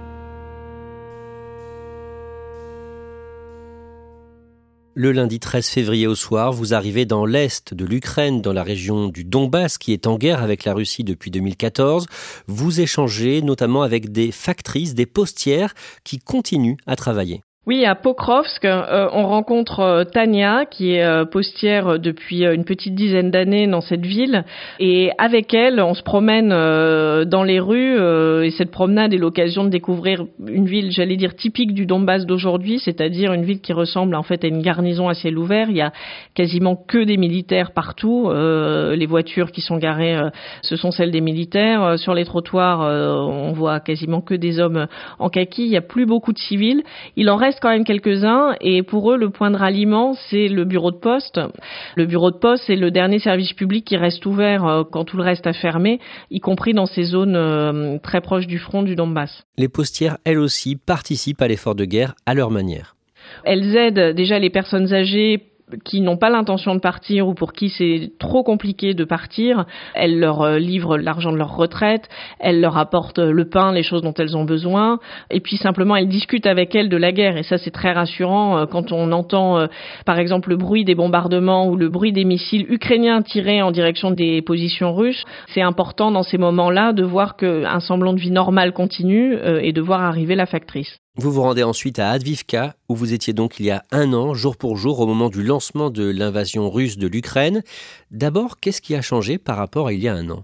Le 4.98 5.12
lundi 5.12 5.42
13 5.42 5.68
février 5.68 6.08
au 6.08 6.16
soir, 6.16 6.54
vous 6.54 6.74
arrivez 6.74 7.06
dans 7.06 7.26
l'est 7.26 7.74
de 7.74 7.84
l'Ukraine, 7.84 8.42
dans 8.42 8.54
la 8.54 8.64
région 8.64 9.10
du 9.10 9.26
Donbass, 9.26 9.78
qui 9.78 9.92
est 9.92 10.08
en 10.08 10.18
guerre 10.18 10.42
avec 10.42 10.64
la 10.64 10.74
Russie 10.74 11.04
depuis 11.04 11.32
2014. 11.32 12.08
Vous 12.48 12.80
échangez 12.80 13.42
notamment 13.42 13.82
avec 13.82 14.14
des 14.14 14.32
factrices, 14.32 14.94
des 14.94 15.06
postières 15.06 15.74
qui 16.06 16.18
continuent 16.20 16.78
à 16.88 16.96
travailler. 16.96 17.42
Oui, 17.68 17.84
à 17.84 17.96
Pokrovsk, 17.96 18.64
euh, 18.64 19.10
on 19.12 19.26
rencontre 19.26 19.80
euh, 19.80 20.04
Tania, 20.04 20.66
qui 20.66 20.94
est 20.94 21.04
euh, 21.04 21.26
postière 21.26 21.98
depuis 21.98 22.46
une 22.46 22.64
petite 22.64 22.94
dizaine 22.94 23.32
d'années 23.32 23.66
dans 23.66 23.82
cette 23.82 24.06
ville. 24.06 24.46
Et 24.80 25.10
avec 25.18 25.52
elle, 25.52 25.82
on 25.82 25.96
se 25.96 26.04
promène 26.04 26.50
dans 26.50 27.44
les 27.44 27.60
rues. 27.60 27.98
et 28.46 28.52
cette 28.52 28.70
promenade 28.70 29.14
est 29.14 29.18
l'occasion 29.18 29.64
de 29.64 29.70
découvrir 29.70 30.26
une 30.48 30.68
ville, 30.68 30.92
j'allais 30.92 31.16
dire, 31.16 31.36
typique 31.36 31.74
du 31.74 31.88
Donbass 31.88 32.26
d'aujourd'hui, 32.28 32.80
c'est-à-dire 32.80 33.34
une 33.34 33.44
ville 33.44 33.62
qui 33.62 33.74
ressemble 33.74 34.16
en 34.16 34.24
fait 34.24 34.44
à 34.44 34.48
une 34.48 34.62
garnison 34.62 35.10
à 35.10 35.14
ciel 35.16 35.38
ouvert. 35.38 35.70
Il 35.70 35.78
y 35.78 35.82
a 35.82 35.92
quasiment 36.36 36.76
que 36.76 37.04
des 37.04 37.18
militaires 37.18 37.72
partout. 37.72 38.30
les 38.32 39.06
voitures 39.06 39.52
qui 39.52 39.62
sont 39.62 39.78
garées, 39.78 40.20
ce 40.62 40.76
sont 40.76 40.92
celles 40.92 41.12
des 41.12 41.22
militaires. 41.22 41.98
Sur 41.98 42.14
les 42.14 42.26
trottoirs, 42.26 42.82
on 42.82 43.54
voit 43.54 43.80
quasiment 43.80 44.22
que 44.22 44.36
des 44.36 44.60
hommes 44.60 44.88
en 45.20 45.30
kaki. 45.30 45.64
Il 45.64 45.70
n'y 45.70 45.78
a 45.78 45.82
plus 45.82 46.06
beaucoup 46.06 46.34
de 46.34 46.40
civils. 46.40 46.84
Il 47.16 47.30
en 47.30 47.38
reste 47.38 47.55
quand 47.62 47.70
même 47.70 47.84
quelques-uns 47.84 48.56
et 48.62 48.84
pour 48.84 49.12
eux, 49.12 49.18
le 49.18 49.30
point 49.30 49.52
de 49.52 49.58
ralliement, 49.58 50.16
c'est 50.30 50.48
le 50.48 50.66
bureau 50.66 50.92
de 50.92 50.98
poste. 50.98 51.40
Le 51.96 52.06
bureau 52.06 52.32
de 52.32 52.38
poste, 52.38 52.64
c'est 52.68 52.76
le 52.76 52.92
dernier 52.92 53.20
service 53.20 53.54
public 53.54 53.86
qui 53.86 53.98
reste 53.98 54.26
ouvert 54.26 54.66
euh, 54.66 54.84
quand 54.84 55.06
tout 55.06 55.18
le 55.18 55.24
reste 55.24 55.48
a 55.48 55.54
fermé, 55.54 56.00
y 56.32 56.40
compris 56.40 56.74
dans 56.74 56.86
ces 56.86 57.04
zones 57.04 57.36
euh, 57.36 57.98
très 58.00 58.22
proches 58.22 58.48
du 58.48 58.60
front 58.60 58.84
du 58.84 58.96
Donbass. 58.96 59.44
Les 59.58 59.70
postières, 59.70 60.18
elles 60.26 60.40
aussi, 60.40 60.76
participent 60.76 61.42
à 61.42 61.48
l'effort 61.48 61.76
de 61.76 61.86
guerre 61.86 62.16
à 62.26 62.34
leur 62.34 62.52
manière. 62.52 62.96
Elles 63.44 63.76
aident 63.76 64.16
déjà 64.16 64.40
les 64.40 64.50
personnes 64.50 64.94
âgées 64.94 65.42
qui 65.84 66.02
n'ont 66.02 66.18
pas 66.18 66.30
l'intention 66.30 66.76
de 66.76 66.80
partir 66.80 67.28
ou 67.28 67.34
pour 67.34 67.54
qui 67.54 67.70
c'est 67.70 68.12
trop 68.20 68.44
compliqué 68.44 68.94
de 68.94 69.04
partir, 69.04 69.66
elles 69.96 70.20
leur 70.20 70.42
euh, 70.42 70.60
livrent 70.60 70.98
l'argent 70.98 71.32
de 71.32 71.38
leur 71.38 71.56
retraite, 71.56 72.08
elles 72.40 72.62
leur 72.62 72.78
apportent 72.78 73.20
le 73.20 73.50
pain, 73.50 73.72
les 73.72 73.82
choses 73.84 74.04
dont 74.04 74.14
elles 74.14 74.38
ont 74.38 74.46
besoin, 74.46 75.00
et 75.32 75.40
puis 75.40 75.58
simplement 75.58 75.96
elles 75.96 76.08
discutent 76.08 76.46
avec 76.46 76.76
elles 76.76 76.90
de 76.90 76.98
la 76.98 77.12
guerre. 77.12 77.38
Et 77.38 77.44
ça 77.44 77.58
c'est 77.58 77.72
très 77.72 77.94
rassurant 77.94 78.58
euh, 78.58 78.66
quand 78.68 78.92
on 78.92 79.12
entend 79.12 79.58
euh, 79.58 79.68
par 80.06 80.20
exemple 80.20 80.50
le 80.50 80.58
bruit 80.58 80.86
des 80.86 80.96
bombardements 80.96 81.68
ou 81.68 81.76
le 81.76 81.90
bruit 81.90 82.14
des 82.14 82.26
missiles 82.26 82.66
ukrainiens 82.70 83.22
tirés 83.24 83.62
en 83.62 83.72
direction 83.72 84.12
des 84.12 84.42
positions 84.42 84.94
russes. 84.94 85.24
C'est 85.48 85.62
important 85.62 86.12
dans 86.12 86.24
ces 86.24 86.38
moments-là 86.38 86.94
de 86.94 87.04
voir 87.04 87.38
qu'un 87.38 87.80
semblant 87.80 88.14
de 88.14 88.20
vie 88.20 88.32
normale 88.32 88.72
continue 88.72 89.38
et 89.62 89.74
de 89.74 89.82
voir 89.82 90.02
arriver 90.02 90.36
la 90.36 90.46
factrice. 90.46 90.98
Vous 91.18 91.32
vous 91.32 91.44
rendez 91.44 91.64
ensuite 91.64 91.98
à 92.00 92.10
Advivka, 92.10 92.76
où 92.90 92.96
vous 92.96 93.14
étiez 93.14 93.32
donc 93.32 93.62
il 93.62 93.66
y 93.66 93.72
a 93.72 93.86
un 93.92 94.12
an, 94.12 94.34
jour 94.34 94.58
pour 94.58 94.76
jour, 94.76 95.00
au 95.00 95.08
moment 95.08 95.30
du 95.30 95.44
lancement 95.44 95.90
de 95.90 96.04
l'invasion 96.04 96.70
russe 96.70 96.98
de 96.98 97.08
l'Ukraine. 97.08 97.64
D'abord, 98.12 98.60
qu'est-ce 98.60 98.82
qui 98.82 98.96
a 98.96 99.02
changé 99.02 99.38
par 99.38 99.56
rapport 99.56 99.88
à 99.88 99.94
il 99.94 100.02
y 100.02 100.10
a 100.10 100.14
un 100.14 100.30
an? 100.30 100.44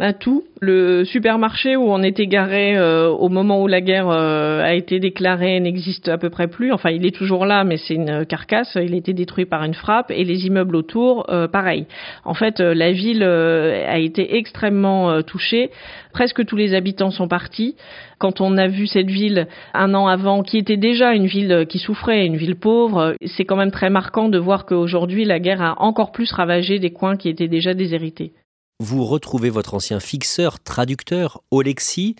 Bah, 0.00 0.14
tout. 0.14 0.44
Le 0.62 1.04
supermarché 1.04 1.76
où 1.76 1.92
on 1.92 2.02
était 2.02 2.26
garé 2.26 2.74
euh, 2.74 3.10
au 3.10 3.28
moment 3.28 3.62
où 3.62 3.66
la 3.66 3.82
guerre 3.82 4.08
euh, 4.08 4.62
a 4.62 4.72
été 4.72 4.98
déclarée 4.98 5.60
n'existe 5.60 6.08
à 6.08 6.16
peu 6.16 6.30
près 6.30 6.48
plus. 6.48 6.72
Enfin, 6.72 6.88
il 6.88 7.04
est 7.04 7.14
toujours 7.14 7.44
là, 7.44 7.64
mais 7.64 7.76
c'est 7.76 7.96
une 7.96 8.24
carcasse. 8.24 8.78
Il 8.82 8.94
a 8.94 8.96
été 8.96 9.12
détruit 9.12 9.44
par 9.44 9.62
une 9.62 9.74
frappe. 9.74 10.10
Et 10.10 10.24
les 10.24 10.46
immeubles 10.46 10.74
autour, 10.74 11.26
euh, 11.28 11.48
pareil. 11.48 11.84
En 12.24 12.32
fait, 12.32 12.60
la 12.60 12.92
ville 12.92 13.22
a 13.22 13.98
été 13.98 14.38
extrêmement 14.38 15.22
touchée. 15.22 15.70
Presque 16.14 16.46
tous 16.46 16.56
les 16.56 16.72
habitants 16.72 17.10
sont 17.10 17.28
partis. 17.28 17.76
Quand 18.18 18.40
on 18.40 18.56
a 18.56 18.68
vu 18.68 18.86
cette 18.86 19.10
ville 19.10 19.48
un 19.74 19.92
an 19.92 20.06
avant, 20.06 20.42
qui 20.42 20.56
était 20.56 20.78
déjà 20.78 21.12
une 21.12 21.26
ville 21.26 21.66
qui 21.68 21.78
souffrait, 21.78 22.24
une 22.24 22.36
ville 22.36 22.56
pauvre, 22.56 23.16
c'est 23.26 23.44
quand 23.44 23.56
même 23.56 23.70
très 23.70 23.90
marquant 23.90 24.30
de 24.30 24.38
voir 24.38 24.64
qu'aujourd'hui, 24.64 25.26
la 25.26 25.40
guerre 25.40 25.60
a 25.60 25.82
encore 25.82 26.10
plus 26.10 26.32
ravagé 26.32 26.78
des 26.78 26.90
coins 26.90 27.18
qui 27.18 27.28
étaient 27.28 27.48
déjà 27.48 27.74
déshérités 27.74 28.32
vous 28.80 29.04
retrouvez 29.04 29.50
votre 29.50 29.74
ancien 29.74 30.00
fixeur, 30.00 30.58
traducteur, 30.58 31.42
Olexi. 31.50 32.16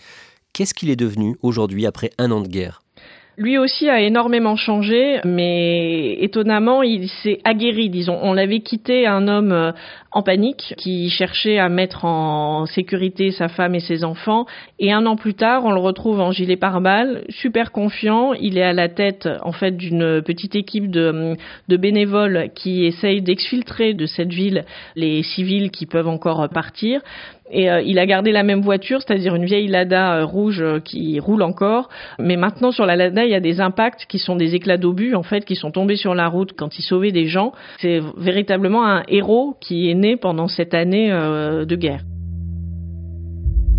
Qu'est-ce 0.52 0.74
qu'il 0.74 0.90
est 0.90 0.96
devenu 0.96 1.36
aujourd'hui 1.40 1.86
après 1.86 2.10
un 2.18 2.30
an 2.30 2.42
de 2.42 2.48
guerre? 2.48 2.82
Lui 3.40 3.56
aussi 3.56 3.88
a 3.88 4.02
énormément 4.02 4.54
changé, 4.54 5.18
mais 5.24 6.12
étonnamment, 6.20 6.82
il 6.82 7.08
s'est 7.08 7.40
aguerri, 7.44 7.88
disons. 7.88 8.18
On 8.22 8.34
l'avait 8.34 8.60
quitté 8.60 9.06
un 9.06 9.28
homme 9.28 9.52
euh, 9.52 9.72
en 10.12 10.22
panique 10.22 10.74
qui 10.76 11.08
cherchait 11.08 11.58
à 11.58 11.70
mettre 11.70 12.04
en 12.04 12.66
sécurité 12.66 13.30
sa 13.30 13.48
femme 13.48 13.74
et 13.74 13.80
ses 13.80 14.04
enfants. 14.04 14.44
Et 14.78 14.92
un 14.92 15.06
an 15.06 15.16
plus 15.16 15.32
tard, 15.32 15.64
on 15.64 15.72
le 15.72 15.80
retrouve 15.80 16.20
en 16.20 16.32
gilet 16.32 16.56
pare-balles, 16.56 17.24
super 17.30 17.72
confiant. 17.72 18.34
Il 18.34 18.58
est 18.58 18.62
à 18.62 18.74
la 18.74 18.90
tête, 18.90 19.26
en 19.42 19.52
fait, 19.52 19.74
d'une 19.74 20.20
petite 20.20 20.54
équipe 20.54 20.90
de, 20.90 21.34
de 21.68 21.76
bénévoles 21.78 22.50
qui 22.54 22.84
essayent 22.84 23.22
d'exfiltrer 23.22 23.94
de 23.94 24.04
cette 24.04 24.32
ville 24.32 24.66
les 24.96 25.22
civils 25.22 25.70
qui 25.70 25.86
peuvent 25.86 26.08
encore 26.08 26.46
partir. 26.50 27.00
Et 27.50 27.70
euh, 27.70 27.82
il 27.82 27.98
a 27.98 28.06
gardé 28.06 28.32
la 28.32 28.42
même 28.42 28.60
voiture, 28.60 29.00
c'est-à-dire 29.02 29.34
une 29.34 29.44
vieille 29.44 29.66
Lada 29.66 30.14
euh, 30.14 30.24
rouge 30.24 30.60
euh, 30.60 30.78
qui 30.80 31.18
roule 31.18 31.42
encore. 31.42 31.88
Mais 32.18 32.36
maintenant, 32.36 32.70
sur 32.70 32.86
la 32.86 32.96
Lada, 32.96 33.24
il 33.24 33.30
y 33.30 33.34
a 33.34 33.40
des 33.40 33.60
impacts 33.60 34.06
qui 34.06 34.18
sont 34.18 34.36
des 34.36 34.54
éclats 34.54 34.76
d'obus, 34.76 35.14
en 35.14 35.22
fait, 35.22 35.44
qui 35.44 35.56
sont 35.56 35.70
tombés 35.70 35.96
sur 35.96 36.14
la 36.14 36.28
route 36.28 36.52
quand 36.56 36.78
il 36.78 36.82
sauvait 36.82 37.12
des 37.12 37.26
gens. 37.26 37.52
C'est 37.80 38.00
véritablement 38.16 38.86
un 38.86 39.02
héros 39.08 39.56
qui 39.60 39.90
est 39.90 39.94
né 39.94 40.16
pendant 40.16 40.46
cette 40.46 40.74
année 40.74 41.10
de 41.10 41.76
guerre. 41.76 42.02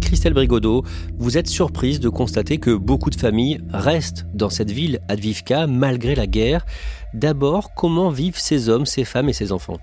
Christelle 0.01 0.33
Brigodeau, 0.33 0.83
vous 1.17 1.37
êtes 1.37 1.47
surprise 1.47 2.01
de 2.01 2.09
constater 2.09 2.57
que 2.57 2.75
beaucoup 2.75 3.09
de 3.09 3.15
familles 3.15 3.61
restent 3.71 4.25
dans 4.33 4.49
cette 4.49 4.71
ville, 4.71 4.99
Advivka, 5.07 5.67
malgré 5.67 6.15
la 6.15 6.27
guerre. 6.27 6.65
D'abord, 7.13 7.73
comment 7.75 8.09
vivent 8.09 8.37
ces 8.37 8.67
hommes, 8.67 8.85
ces 8.85 9.05
femmes 9.05 9.29
et 9.29 9.33
ces 9.33 9.53
enfants? 9.53 9.79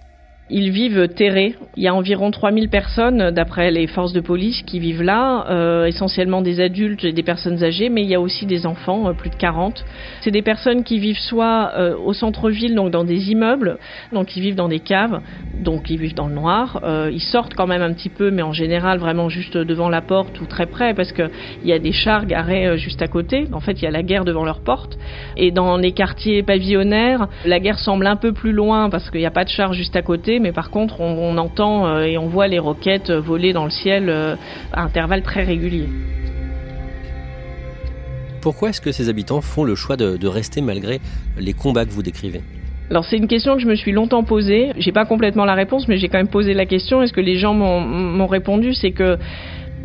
Ils 0.50 0.70
vivent 0.70 1.08
terrés. 1.08 1.54
Il 1.76 1.82
y 1.82 1.88
a 1.88 1.94
environ 1.94 2.30
3000 2.30 2.68
personnes, 2.68 3.30
d'après 3.30 3.70
les 3.70 3.86
forces 3.86 4.12
de 4.12 4.20
police, 4.20 4.62
qui 4.62 4.78
vivent 4.78 5.02
là, 5.02 5.46
euh, 5.50 5.84
essentiellement 5.86 6.42
des 6.42 6.60
adultes 6.60 7.04
et 7.04 7.12
des 7.12 7.22
personnes 7.22 7.62
âgées, 7.62 7.88
mais 7.90 8.02
il 8.02 8.08
y 8.08 8.14
a 8.14 8.20
aussi 8.20 8.46
des 8.46 8.66
enfants, 8.66 9.08
euh, 9.08 9.12
plus 9.12 9.30
de 9.30 9.36
40. 9.36 9.84
C'est 10.22 10.30
des 10.30 10.42
personnes 10.42 10.84
qui 10.84 10.98
vivent 10.98 11.18
soit 11.18 11.72
euh, 11.76 11.96
au 11.96 12.12
centre-ville, 12.12 12.74
donc 12.74 12.90
dans 12.90 13.04
des 13.04 13.30
immeubles, 13.30 13.78
donc 14.12 14.36
ils 14.36 14.42
vivent 14.42 14.54
dans 14.54 14.68
des 14.68 14.80
caves, 14.80 15.20
donc 15.60 15.90
ils 15.90 15.98
vivent 15.98 16.14
dans 16.14 16.28
le 16.28 16.34
noir. 16.34 16.80
ils 17.12 17.20
sortent 17.20 17.54
quand 17.54 17.66
même 17.66 17.82
un 17.82 17.92
petit 17.92 18.08
peu, 18.08 18.30
mais 18.30 18.42
en 18.42 18.52
général 18.52 18.98
vraiment 18.98 19.28
juste 19.28 19.56
devant 19.56 19.88
la 19.88 20.00
porte 20.00 20.40
ou 20.40 20.46
très 20.46 20.66
près, 20.66 20.94
parce 20.94 21.12
qu'il 21.12 21.30
y 21.64 21.72
a 21.72 21.78
des 21.78 21.92
chars 21.92 22.26
garés 22.26 22.78
juste 22.78 23.02
à 23.02 23.08
côté. 23.08 23.46
En 23.52 23.60
fait, 23.60 23.72
il 23.72 23.82
y 23.82 23.86
a 23.86 23.90
la 23.90 24.02
guerre 24.02 24.24
devant 24.24 24.44
leur 24.44 24.60
porte. 24.60 24.98
Et 25.36 25.50
dans 25.50 25.76
les 25.76 25.92
quartiers 25.92 26.42
pavillonnaires, 26.42 27.28
la 27.44 27.60
guerre 27.60 27.78
semble 27.78 28.06
un 28.06 28.16
peu 28.16 28.32
plus 28.32 28.52
loin, 28.52 28.90
parce 28.90 29.10
qu'il 29.10 29.20
n'y 29.20 29.26
a 29.26 29.30
pas 29.30 29.44
de 29.44 29.50
chars 29.50 29.72
juste 29.72 29.96
à 29.96 30.02
côté 30.02 30.37
mais 30.40 30.52
par 30.52 30.70
contre, 30.70 31.00
on, 31.00 31.36
entend 31.38 31.86
euh, 31.86 32.02
et 32.02 32.18
on 32.18 32.28
voit 32.28 32.48
les 32.48 32.58
roquettes 32.58 33.10
voler 33.10 33.52
dans 33.52 33.64
le 33.64 33.70
ciel 33.70 34.08
euh, 34.08 34.36
à 34.72 34.82
intervalles 34.82 35.22
très 35.22 35.44
réguliers. 35.44 35.88
Pourquoi 38.40 38.70
est-ce 38.70 38.80
que 38.80 38.92
ces 38.92 39.08
habitants 39.08 39.40
font 39.40 39.64
le 39.64 39.74
choix 39.74 39.96
de, 39.96 40.26
rester 40.26 40.60
malgré 40.60 41.00
les 41.38 41.52
combats 41.52 41.84
que 41.84 41.90
vous 41.90 42.02
décrivez? 42.02 42.40
Alors 42.90 43.04
c'est 43.04 43.18
une 43.18 43.26
question 43.26 43.56
que 43.56 43.60
je 43.60 43.66
me 43.66 43.74
suis 43.74 43.92
longtemps 43.92 44.24
posée. 44.24 44.72
J'ai 44.78 44.92
pas 44.92 45.04
complètement 45.04 45.44
la 45.44 45.54
réponse, 45.54 45.88
mais 45.88 45.98
j'ai 45.98 46.08
quand 46.08 46.18
même 46.18 46.28
posé 46.28 46.54
la 46.54 46.64
question. 46.64 47.02
Est-ce 47.02 47.12
que 47.12 47.20
les 47.20 47.36
gens 47.36 47.52
m'ont 47.52 48.26
répondu? 48.26 48.72
C'est 48.72 48.92
que 48.92 49.18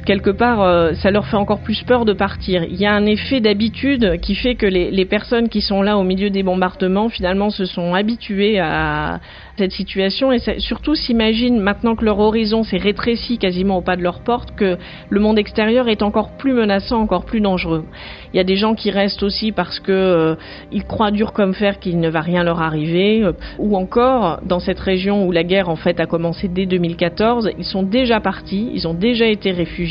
quelque 0.06 0.30
part, 0.30 0.62
euh, 0.62 0.94
ça 0.94 1.12
leur 1.12 1.26
fait 1.28 1.38
encore 1.38 1.60
plus 1.60 1.84
peur 1.84 2.06
de 2.06 2.14
partir. 2.14 2.64
Il 2.64 2.76
y 2.76 2.86
a 2.86 2.94
un 2.94 3.06
effet 3.06 3.40
d'habitude 3.40 4.20
qui 4.22 4.36
fait 4.36 4.56
que 4.56 4.66
les, 4.66 4.92
les, 4.92 5.06
personnes 5.06 5.50
qui 5.50 5.62
sont 5.62 5.82
là 5.82 5.98
au 5.98 6.04
milieu 6.04 6.30
des 6.30 6.44
bombardements, 6.44 7.10
finalement, 7.10 7.50
se 7.50 7.66
sont 7.66 7.94
habituées 7.94 8.60
à, 8.60 9.20
cette 9.58 9.72
situation 9.72 10.32
et 10.32 10.40
surtout 10.60 10.96
s'imaginent 10.96 11.60
maintenant 11.60 11.96
que 11.96 12.04
leur 12.04 12.20
horizon 12.20 12.64
s'est 12.64 12.78
rétréci 12.78 13.38
quasiment 13.38 13.78
au 13.78 13.82
pas 13.82 13.96
de 13.96 14.02
leur 14.02 14.22
porte 14.22 14.56
que 14.56 14.78
le 15.10 15.20
monde 15.20 15.38
extérieur 15.38 15.90
est 15.90 16.02
encore 16.02 16.38
plus 16.38 16.54
menaçant, 16.54 17.00
encore 17.02 17.26
plus 17.26 17.40
dangereux. 17.40 17.86
Il 18.34 18.38
y 18.38 18.40
a 18.40 18.44
des 18.44 18.56
gens 18.56 18.74
qui 18.74 18.90
restent 18.90 19.22
aussi 19.22 19.52
parce 19.52 19.80
que 19.80 19.92
euh, 19.92 20.36
ils 20.72 20.84
croient 20.84 21.12
dur 21.12 21.34
comme 21.34 21.54
fer 21.54 21.80
qu'il 21.80 22.00
ne 22.00 22.10
va 22.10 22.22
rien 22.22 22.44
leur 22.44 22.62
arriver 22.62 23.24
ou 23.60 23.78
encore 23.78 24.40
dans 24.44 24.60
cette 24.60 24.80
région 24.80 25.28
où 25.28 25.32
la 25.32 25.44
guerre 25.44 25.70
en 25.70 25.76
fait 25.76 26.00
a 26.00 26.08
commencé 26.08 26.48
dès 26.48 26.66
2014, 26.66 27.52
ils 27.58 27.66
sont 27.66 27.84
déjà 27.84 28.20
partis, 28.20 28.72
ils 28.74 28.88
ont 28.88 28.96
déjà 28.96 29.28
été 29.28 29.52
réfugiés, 29.52 29.84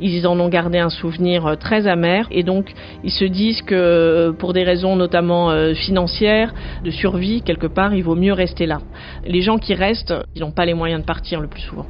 ils 0.00 0.26
en 0.26 0.38
ont 0.38 0.48
gardé 0.48 0.78
un 0.78 0.90
souvenir 0.90 1.46
euh, 1.46 1.54
très 1.56 1.86
amer 1.86 2.26
et 2.30 2.42
donc 2.42 2.72
ils 3.04 3.12
se 3.12 3.24
disent 3.24 3.62
que 3.62 4.34
pour 4.38 4.52
des 4.52 4.64
raisons 4.64 4.96
notamment 4.96 5.50
financières, 5.74 6.52
de 6.84 6.90
survie 6.90 7.42
quelque 7.42 7.66
part, 7.66 7.94
il 7.94 8.02
vaut 8.02 8.14
mieux 8.14 8.32
rester 8.32 8.66
là. 8.66 8.80
Les 9.24 9.42
gens 9.42 9.58
qui 9.58 9.74
restent, 9.74 10.14
ils 10.34 10.40
n'ont 10.40 10.52
pas 10.52 10.66
les 10.66 10.74
moyens 10.74 11.00
de 11.00 11.06
partir 11.06 11.40
le 11.40 11.48
plus 11.48 11.62
souvent. 11.62 11.86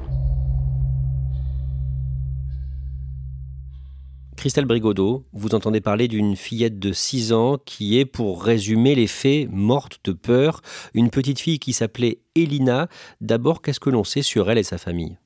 Christelle 4.41 4.65
Brigodeau, 4.65 5.27
vous 5.35 5.55
entendez 5.55 5.83
parler 5.83 6.09
d'une 6.09 6.35
fillette 6.35 6.79
de 6.79 6.93
6 6.93 7.35
ans 7.35 7.59
qui 7.63 7.99
est, 7.99 8.07
pour 8.07 8.43
résumer 8.43 8.95
les 8.95 9.07
faits, 9.07 9.47
morte 9.51 10.01
de 10.05 10.13
peur. 10.13 10.63
Une 10.95 11.11
petite 11.11 11.39
fille 11.39 11.59
qui 11.59 11.75
s'appelait 11.75 12.21
Elina. 12.35 12.89
D'abord, 13.21 13.61
qu'est-ce 13.61 13.81
que 13.81 13.91
l'on 13.91 14.03
sait 14.03 14.23
sur 14.23 14.51
elle 14.51 14.57
et 14.57 14.63
sa 14.63 14.79
famille? 14.79 15.19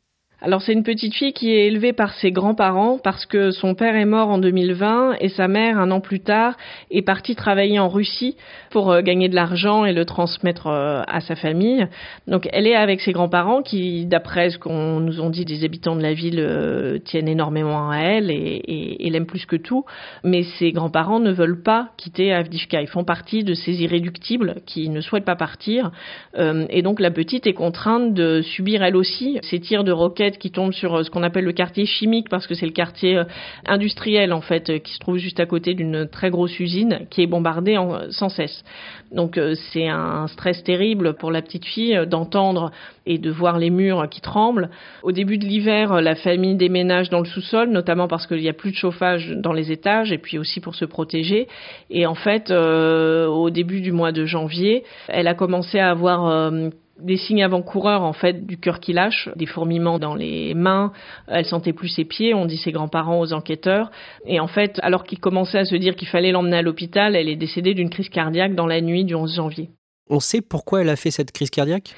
Alors 0.45 0.61
c'est 0.61 0.75
une 0.75 0.83
petite 0.83 1.15
fille 1.15 1.33
qui 1.33 1.53
est 1.53 1.69
élevée 1.69 1.95
par 1.95 2.13
ses 2.13 2.31
grands-parents 2.31 2.99
parce 3.03 3.25
que 3.25 3.51
son 3.51 3.75
père 3.75 3.97
est 3.97 4.05
mort 4.05 4.29
en 4.29 4.37
2020 4.37 5.15
et 5.21 5.31
sa 5.31 5.49
mère 5.49 5.79
un 5.79 5.91
an 5.91 6.01
plus 6.01 6.21
tard 6.21 6.59
est 6.91 7.01
partie 7.01 7.35
travailler 7.35 7.79
en 7.79 7.89
Russie 7.89 8.37
pour 8.69 8.93
euh, 8.93 9.01
gagner 9.01 9.31
de 9.31 9.35
l'argent 9.35 9.87
et 9.87 9.95
le 9.95 10.05
transmettre 10.05 10.67
euh, 10.67 11.03
à 11.09 11.23
sa 11.23 11.35
famille. 11.35 11.87
Donc 12.27 12.47
elle 12.53 12.67
est 12.67 12.75
avec 12.75 13.01
ses 13.01 13.13
grands-parents 13.13 13.63
qui, 13.63 14.05
d'après 14.05 14.51
ce 14.51 14.59
qu'on 14.59 15.01
nous 15.01 15.23
ont 15.23 15.31
dit 15.31 15.47
des 15.47 15.65
habitants 15.65 15.97
de 15.97 16.03
la 16.03 16.13
ville, 16.13 16.39
euh, 16.39 16.99
tiennent 16.99 17.29
énormément 17.29 17.91
à 17.91 18.01
elle 18.01 18.31
et, 18.31 18.61
et, 18.99 19.09
l'aiment 19.09 19.25
plus 19.25 19.47
que 19.47 19.57
tout. 19.57 19.87
Mais 20.25 20.43
ses 20.59 20.73
grands-parents 20.73 21.21
ne 21.21 21.33
veulent 21.33 21.63
pas 21.63 21.89
quitter 21.97 22.35
Avdivka. 22.35 22.83
Ils 22.83 22.89
font 22.89 23.05
partie 23.05 23.45
de 23.45 23.55
ces 23.55 23.83
irréductibles 23.83 24.57
qui 24.67 24.91
ne 24.91 25.01
souhaitent 25.01 25.25
pas 25.25 25.37
partir. 25.37 25.91
et 26.37 26.83
donc 26.83 27.01
la 27.01 27.11
petite 27.11 27.47
est 27.47 27.55
contrainte 27.55 28.13
de 28.13 28.43
subir 28.43 28.83
elle 28.83 28.97
aussi 28.97 29.39
ces 29.43 29.61
tirs 29.61 29.85
de 29.85 29.93
roquettes 29.93 30.34
qui 30.39 30.51
tombe 30.51 30.73
sur 30.73 30.95
euh, 30.95 31.03
ce 31.03 31.11
qu'on 31.11 31.23
appelle 31.23 31.45
le 31.45 31.53
quartier 31.53 31.87
chimique 31.87 32.29
parce 32.29 32.47
que 32.47 32.55
c'est 32.55 32.67
le 32.67 32.73
quartier 32.73 33.19
euh, 33.19 33.25
industriel 33.67 34.33
en 34.33 34.41
fait 34.41 34.71
euh, 34.71 34.79
qui 34.79 34.93
se 34.95 34.99
trouve 34.99 35.17
juste 35.17 35.41
à 35.41 35.47
côté 35.47 35.75
d'une 35.75 36.07
très 36.07 36.31
grosse 36.31 36.59
usine 36.61 37.07
qui 37.11 37.23
est 37.23 37.27
bombardée 37.27 37.79
sans 38.11 38.29
cesse. 38.29 38.65
Donc 39.13 39.39
c'est 39.73 39.87
un 39.87 40.27
stress 40.27 40.63
terrible 40.65 41.15
pour 41.15 41.31
la 41.31 41.41
petite 41.41 41.65
fille 41.65 41.99
d'entendre 42.07 42.73
et 43.07 43.19
de 43.19 43.31
voir 43.31 43.59
les 43.59 43.71
murs 43.71 44.09
qui 44.09 44.21
tremblent. 44.21 44.71
Au 45.03 45.13
début 45.13 45.39
de 45.39 45.45
l'hiver, 45.45 46.01
la 46.01 46.15
famille 46.15 46.57
déménage 46.57 47.11
dans 47.11 47.21
le 47.21 47.27
sous-sol, 47.27 47.71
notamment 47.71 48.09
parce 48.09 48.27
qu'il 48.27 48.39
n'y 48.39 48.49
a 48.49 48.53
plus 48.53 48.73
de 48.73 48.77
chauffage 48.77 49.31
dans 49.37 49.53
les 49.53 49.71
étages 49.71 50.11
et 50.11 50.19
puis 50.19 50.39
aussi 50.39 50.61
pour 50.61 50.75
se 50.75 50.85
protéger. 50.85 51.47
Et 51.91 52.07
en 52.07 52.15
fait, 52.15 52.51
au 52.51 53.51
début 53.51 53.81
du 53.81 53.93
mois 53.93 54.13
de 54.13 54.25
janvier, 54.25 54.85
elle 55.09 55.29
a 55.29 55.35
commencé 55.35 55.79
à 55.79 55.91
avoir 55.91 56.51
des 56.99 57.17
signes 57.17 57.43
avant-coureurs 57.43 58.03
en 58.03 58.13
fait 58.13 58.47
du 58.47 58.59
cœur 58.59 58.81
qui 58.81 58.93
lâche, 58.93 59.29
des 59.37 59.47
fourmillements 59.47 59.99
dans 59.99 60.15
les 60.15 60.55
mains, 60.55 60.93
elle 61.29 61.45
sentait 61.45 61.73
plus 61.73 61.89
ses 61.89 62.05
pieds, 62.05 62.35
on 62.35 62.47
dit 62.47 62.57
ses 62.57 62.73
grands-parents 62.73 63.21
aux 63.21 63.33
enquêteurs 63.33 63.91
et 64.27 64.41
en 64.41 64.47
fait 64.47 64.79
alors 64.83 65.05
qu'il 65.05 65.19
commençait 65.19 65.59
à 65.59 65.65
se 65.65 65.77
dire 65.77 65.97
qu'il 65.97 66.09
fallait 66.09 66.33
l'emmener 66.33 66.59
à 66.59 66.63
l'hôpital, 66.63 67.17
elle 67.17 67.29
est 67.29 67.37
décédée 67.37 67.75
d'une 67.75 67.91
crise 67.91 68.09
cardiaque 68.09 68.55
dans 68.55 68.67
la 68.67 68.81
nuit 68.81 69.05
du 69.05 69.15
11 69.15 69.35
janvier. 69.35 69.71
On 70.09 70.21
sait 70.21 70.43
pourquoi 70.43 70.83
elle 70.83 70.91
a 70.91 70.97
fait 70.97 71.11
cette 71.11 71.33
crise 71.33 71.51
cardiaque? 71.51 71.95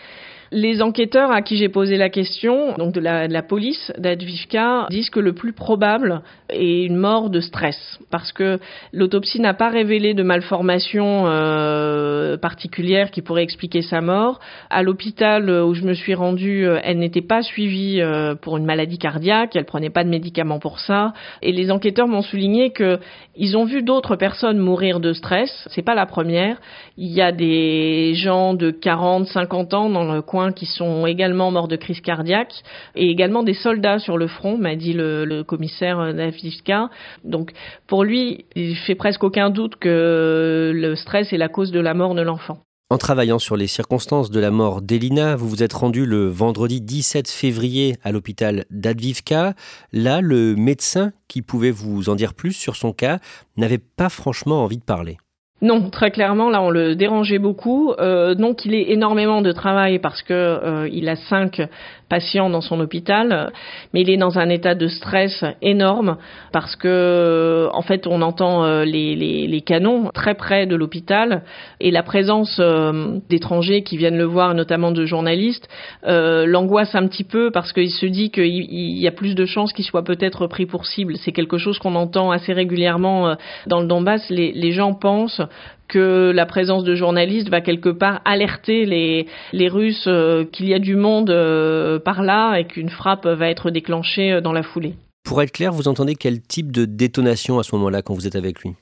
Les 0.53 0.83
enquêteurs 0.83 1.31
à 1.31 1.43
qui 1.43 1.57
j'ai 1.57 1.69
posé 1.69 1.97
la 1.97 2.09
question, 2.09 2.75
donc 2.76 2.93
de 2.93 3.00
la, 3.00 3.43
police 3.43 3.93
d'Advivka, 3.99 4.87
disent 4.91 5.11
que 5.11 5.21
le 5.21 5.33
plus 5.33 5.53
probable 5.53 6.23
est 6.49 6.85
une 6.85 6.97
mort 6.97 7.31
de 7.31 7.41
stress, 7.41 7.99
parce 8.11 8.33
que 8.33 8.59
l'autopsie 8.93 9.41
n'a 9.41 9.55
pas 9.55 9.69
révélé 9.69 10.15
de 10.15 10.23
malformation 10.23 11.25
euh, 11.26 12.37
particulière 12.37 13.11
qui 13.11 13.23
pourrait 13.23 13.43
expliquer 13.43 13.83
sa 13.83 14.00
mort. 14.00 14.41
À 14.71 14.83
l'hôpital 14.83 15.50
où 15.50 15.75
je 15.75 15.83
me 15.83 15.95
suis 15.95 16.15
rendue, 16.15 16.67
euh, 16.67 16.79
elle 16.83 16.99
n'était 16.99 17.23
pas 17.23 17.43
suivie 17.43 18.00
euh, 18.00 18.35
pour 18.35 18.57
une 18.57 18.65
maladie 18.65 18.99
cardiaque, 18.99 19.57
elle 19.57 19.65
prenait 19.65 19.91
pas 19.91 20.05
de 20.05 20.09
médicaments 20.09 20.59
pour 20.59 20.79
ça, 20.81 21.12
et 21.43 21.53
les 21.53 21.71
enquêteurs 21.71 22.09
m'ont 22.09 22.23
souligné 22.23 22.71
que 22.71 22.99
ils 23.37 23.57
ont 23.57 23.65
vu 23.65 23.83
d'autres 23.83 24.17
personnes 24.17 24.59
mourir 24.59 25.00
de 25.00 25.12
stress. 25.12 25.50
C'est 25.71 25.83
pas 25.83 25.95
la 25.95 26.07
première. 26.07 26.59
Il 26.97 27.12
y 27.12 27.21
a 27.21 27.33
des 27.33 28.15
gens 28.15 28.55
de 28.55 28.71
40, 28.71 29.26
50 29.26 29.75
ans 29.75 29.91
dans 29.91 30.11
le 30.11 30.23
qui 30.55 30.66
sont 30.66 31.07
également 31.07 31.50
morts 31.50 31.69
de 31.69 31.76
crise 31.76 32.00
cardiaque 32.00 32.52
et 32.95 33.11
également 33.11 33.43
des 33.43 33.55
soldats 33.55 33.99
sur 33.99 34.16
le 34.19 34.26
front, 34.26 34.59
m'a 34.59 34.76
dit 34.76 34.93
le, 34.93 35.43
commissaire 35.43 35.99
Navivka. 36.12 36.90
Donc 37.25 37.52
pour 37.87 38.05
lui, 38.05 38.45
il 38.55 38.76
fait 38.76 38.95
presque 38.95 39.25
aucun 39.25 39.50
doute 39.50 39.76
que 39.76 40.73
le 40.75 40.95
stress 40.97 41.33
est 41.33 41.38
la 41.38 41.49
cause 41.49 41.73
de 41.73 41.81
la 41.81 41.95
mort 41.95 42.14
de 42.14 42.23
l'enfant. 42.23 42.59
En 42.88 42.99
travaillant 42.99 43.40
sur 43.40 43.57
les 43.57 43.66
circonstances 43.66 44.31
de 44.31 44.38
la 44.38 44.52
mort 44.52 44.81
d'Elina, 44.81 45.35
vous 45.35 45.49
vous 45.49 45.64
êtes 45.64 45.73
rendu 45.73 46.07
le 46.07 46.28
vendredi 46.28 46.81
17 46.81 47.28
février 47.28 47.97
à 48.05 48.12
l'hôpital 48.12 48.64
d'Advivka. 48.71 49.55
Là, 49.93 50.21
le 50.21 50.55
médecin 50.55 51.11
qui 51.26 51.43
pouvait 51.43 51.73
vous 51.73 52.09
en 52.11 52.14
dire 52.14 52.33
plus 52.33 52.52
sur 52.52 52.76
son 52.76 52.93
cas 52.93 53.19
n'avait 53.57 53.78
pas 53.78 54.09
franchement 54.09 54.62
envie 54.62 54.78
de 54.78 54.85
parler. 54.85 55.19
Non, 55.62 55.88
très 55.88 56.10
clairement, 56.10 56.50
là, 56.50 56.60
on 56.60 56.68
le 56.68 56.94
dérangeait 56.96 57.38
beaucoup. 57.38 57.92
Euh, 57.98 58.34
donc, 58.34 58.66
il 58.66 58.75
est 58.75 58.90
énormément 58.90 59.40
de 59.40 59.52
travail 59.52 59.98
parce 59.98 60.20
que 60.20 60.34
euh, 60.34 60.88
il 60.92 61.08
a 61.08 61.16
cinq 61.16 61.62
patients 62.08 62.50
dans 62.50 62.60
son 62.60 62.80
hôpital, 62.80 63.52
mais 63.92 64.02
il 64.02 64.10
est 64.10 64.16
dans 64.16 64.38
un 64.38 64.48
état 64.48 64.75
de 64.75 64.86
stress 64.86 65.44
énorme 65.62 66.18
parce 66.52 66.76
que, 66.76 67.68
en 67.72 67.82
fait, 67.82 68.06
on 68.06 68.22
entend 68.22 68.64
euh, 68.64 68.84
les, 68.84 69.16
les, 69.16 69.46
les, 69.46 69.60
canons 69.60 70.10
très 70.14 70.34
près 70.34 70.66
de 70.66 70.76
l'hôpital 70.76 71.42
et 71.80 71.90
la 71.90 72.02
présence 72.02 72.58
euh, 72.60 73.18
d'étrangers 73.28 73.82
qui 73.82 73.96
viennent 73.96 74.18
le 74.18 74.25
voir, 74.25 74.54
notamment 74.54 74.92
de 74.92 75.04
journalistes, 75.04 75.68
euh, 76.06 76.46
l'angoisse 76.46 76.94
un 76.94 77.06
petit 77.08 77.25
peu 77.25 77.50
parce 77.50 77.72
qu'il 77.72 77.90
se 77.90 78.06
dit 78.06 78.30
qu'il 78.30 78.98
y 78.98 79.08
a 79.08 79.12
plus 79.12 79.34
de 79.34 79.44
chances 79.44 79.72
qu'il 79.72 79.84
soit 79.84 80.04
peut-être 80.04 80.46
pris 80.46 80.66
pour 80.66 80.86
cible. 80.86 81.16
C'est 81.16 81.32
quelque 81.32 81.58
chose 81.58 81.78
qu'on 81.78 81.96
entend 81.96 82.30
assez 82.30 82.52
régulièrement 82.52 83.36
dans 83.66 83.80
le 83.80 83.86
Donbass. 83.86 84.28
Les, 84.30 84.52
les 84.52 84.72
gens 84.72 84.94
pensent 84.94 85.42
que 85.88 86.33
la 86.35 86.47
présence 86.47 86.85
de 86.85 86.95
journalistes 86.95 87.49
va 87.49 87.61
quelque 87.61 87.88
part 87.88 88.21
alerter 88.25 88.87
les, 88.87 89.26
les 89.53 89.69
Russes 89.69 90.07
euh, 90.07 90.45
qu'il 90.45 90.69
y 90.69 90.75
a 90.75 90.79
du 90.79 90.97
monde 90.97 91.31
euh, 91.31 91.99
par 91.99 92.23
là 92.23 92.57
et 92.57 92.65
qu'une 92.67 92.91
frappe 92.91 93.26
va 93.26 93.49
être 93.49 93.71
déclenchée 93.71 94.33
euh, 94.33 94.41
dans 94.41 94.53
la 94.53 94.62
foulée. 94.62 94.95
Pour 95.25 95.43
être 95.43 95.53
clair, 95.53 95.73
vous 95.73 95.88
entendez 95.88 96.15
quel 96.15 96.41
type 96.41 96.73
de 96.73 96.85
détonation 96.85 97.59
à 97.59 97.62
ce 97.62 97.75
moment-là 97.76 98.03
quand 98.03 98.15
vous 98.15 98.26
êtes 98.26 98.37
avec 98.37 98.61
lui? 98.61 98.75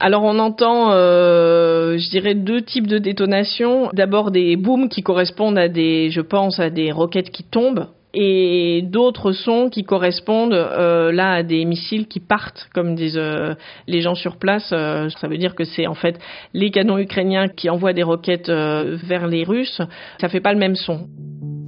Alors 0.00 0.24
on 0.24 0.38
entend, 0.40 0.90
je 0.90 2.10
dirais, 2.10 2.34
deux 2.34 2.62
types 2.62 2.88
de 2.88 2.98
détonations. 2.98 3.88
D'abord 3.92 4.32
des 4.32 4.56
booms 4.56 4.88
qui 4.88 5.02
correspondent 5.02 5.58
à 5.58 5.68
des, 5.68 6.10
je 6.10 6.22
pense, 6.22 6.58
à 6.58 6.70
des 6.70 6.90
roquettes 6.90 7.30
qui 7.30 7.44
tombent 7.44 7.86
et 8.14 8.82
d'autres 8.82 9.32
sons 9.32 9.68
qui 9.70 9.84
correspondent 9.84 10.52
euh, 10.52 11.12
là 11.12 11.32
à 11.32 11.42
des 11.42 11.64
missiles 11.64 12.06
qui 12.06 12.20
partent, 12.20 12.68
comme 12.74 12.94
disent 12.94 13.16
euh, 13.16 13.54
les 13.86 14.02
gens 14.02 14.14
sur 14.14 14.36
place. 14.36 14.70
Euh, 14.72 15.08
ça 15.20 15.28
veut 15.28 15.38
dire 15.38 15.54
que 15.54 15.64
c'est 15.64 15.86
en 15.86 15.94
fait 15.94 16.18
les 16.52 16.70
canons 16.70 16.98
ukrainiens 16.98 17.48
qui 17.48 17.70
envoient 17.70 17.92
des 17.92 18.02
roquettes 18.02 18.50
vers 18.50 19.26
les 19.26 19.44
Russes. 19.44 19.80
Ça 20.20 20.28
fait 20.28 20.40
pas 20.40 20.52
le 20.52 20.58
même 20.58 20.76
son. 20.76 21.06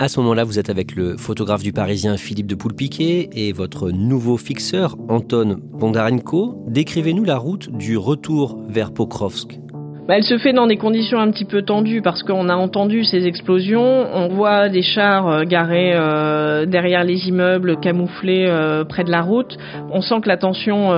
À 0.00 0.08
ce 0.08 0.18
moment-là, 0.20 0.42
vous 0.44 0.58
êtes 0.58 0.70
avec 0.70 0.96
le 0.96 1.16
photographe 1.16 1.62
du 1.62 1.72
Parisien 1.72 2.16
Philippe 2.16 2.48
de 2.48 2.56
Poulpiquet 2.56 3.30
et 3.32 3.52
votre 3.52 3.90
nouveau 3.90 4.36
fixeur 4.36 4.96
Anton 5.08 5.58
Bondarenko. 5.72 6.64
Décrivez-nous 6.66 7.24
la 7.24 7.38
route 7.38 7.70
du 7.70 7.96
retour 7.96 8.58
vers 8.68 8.92
Pokrovsk. 8.92 9.63
Bah, 10.06 10.16
elle 10.18 10.24
se 10.24 10.36
fait 10.36 10.52
dans 10.52 10.66
des 10.66 10.76
conditions 10.76 11.18
un 11.18 11.30
petit 11.30 11.46
peu 11.46 11.62
tendues 11.62 12.02
parce 12.02 12.22
qu'on 12.22 12.50
a 12.50 12.54
entendu 12.54 13.04
ces 13.04 13.26
explosions. 13.26 14.04
On 14.12 14.28
voit 14.28 14.68
des 14.68 14.82
chars 14.82 15.26
euh, 15.26 15.44
garés 15.44 15.92
euh, 15.94 16.66
derrière 16.66 17.04
les 17.04 17.26
immeubles, 17.26 17.80
camouflés 17.80 18.44
euh, 18.46 18.84
près 18.84 19.04
de 19.04 19.10
la 19.10 19.22
route. 19.22 19.56
On 19.90 20.02
sent 20.02 20.20
que 20.20 20.28
la 20.28 20.36
tension 20.36 20.92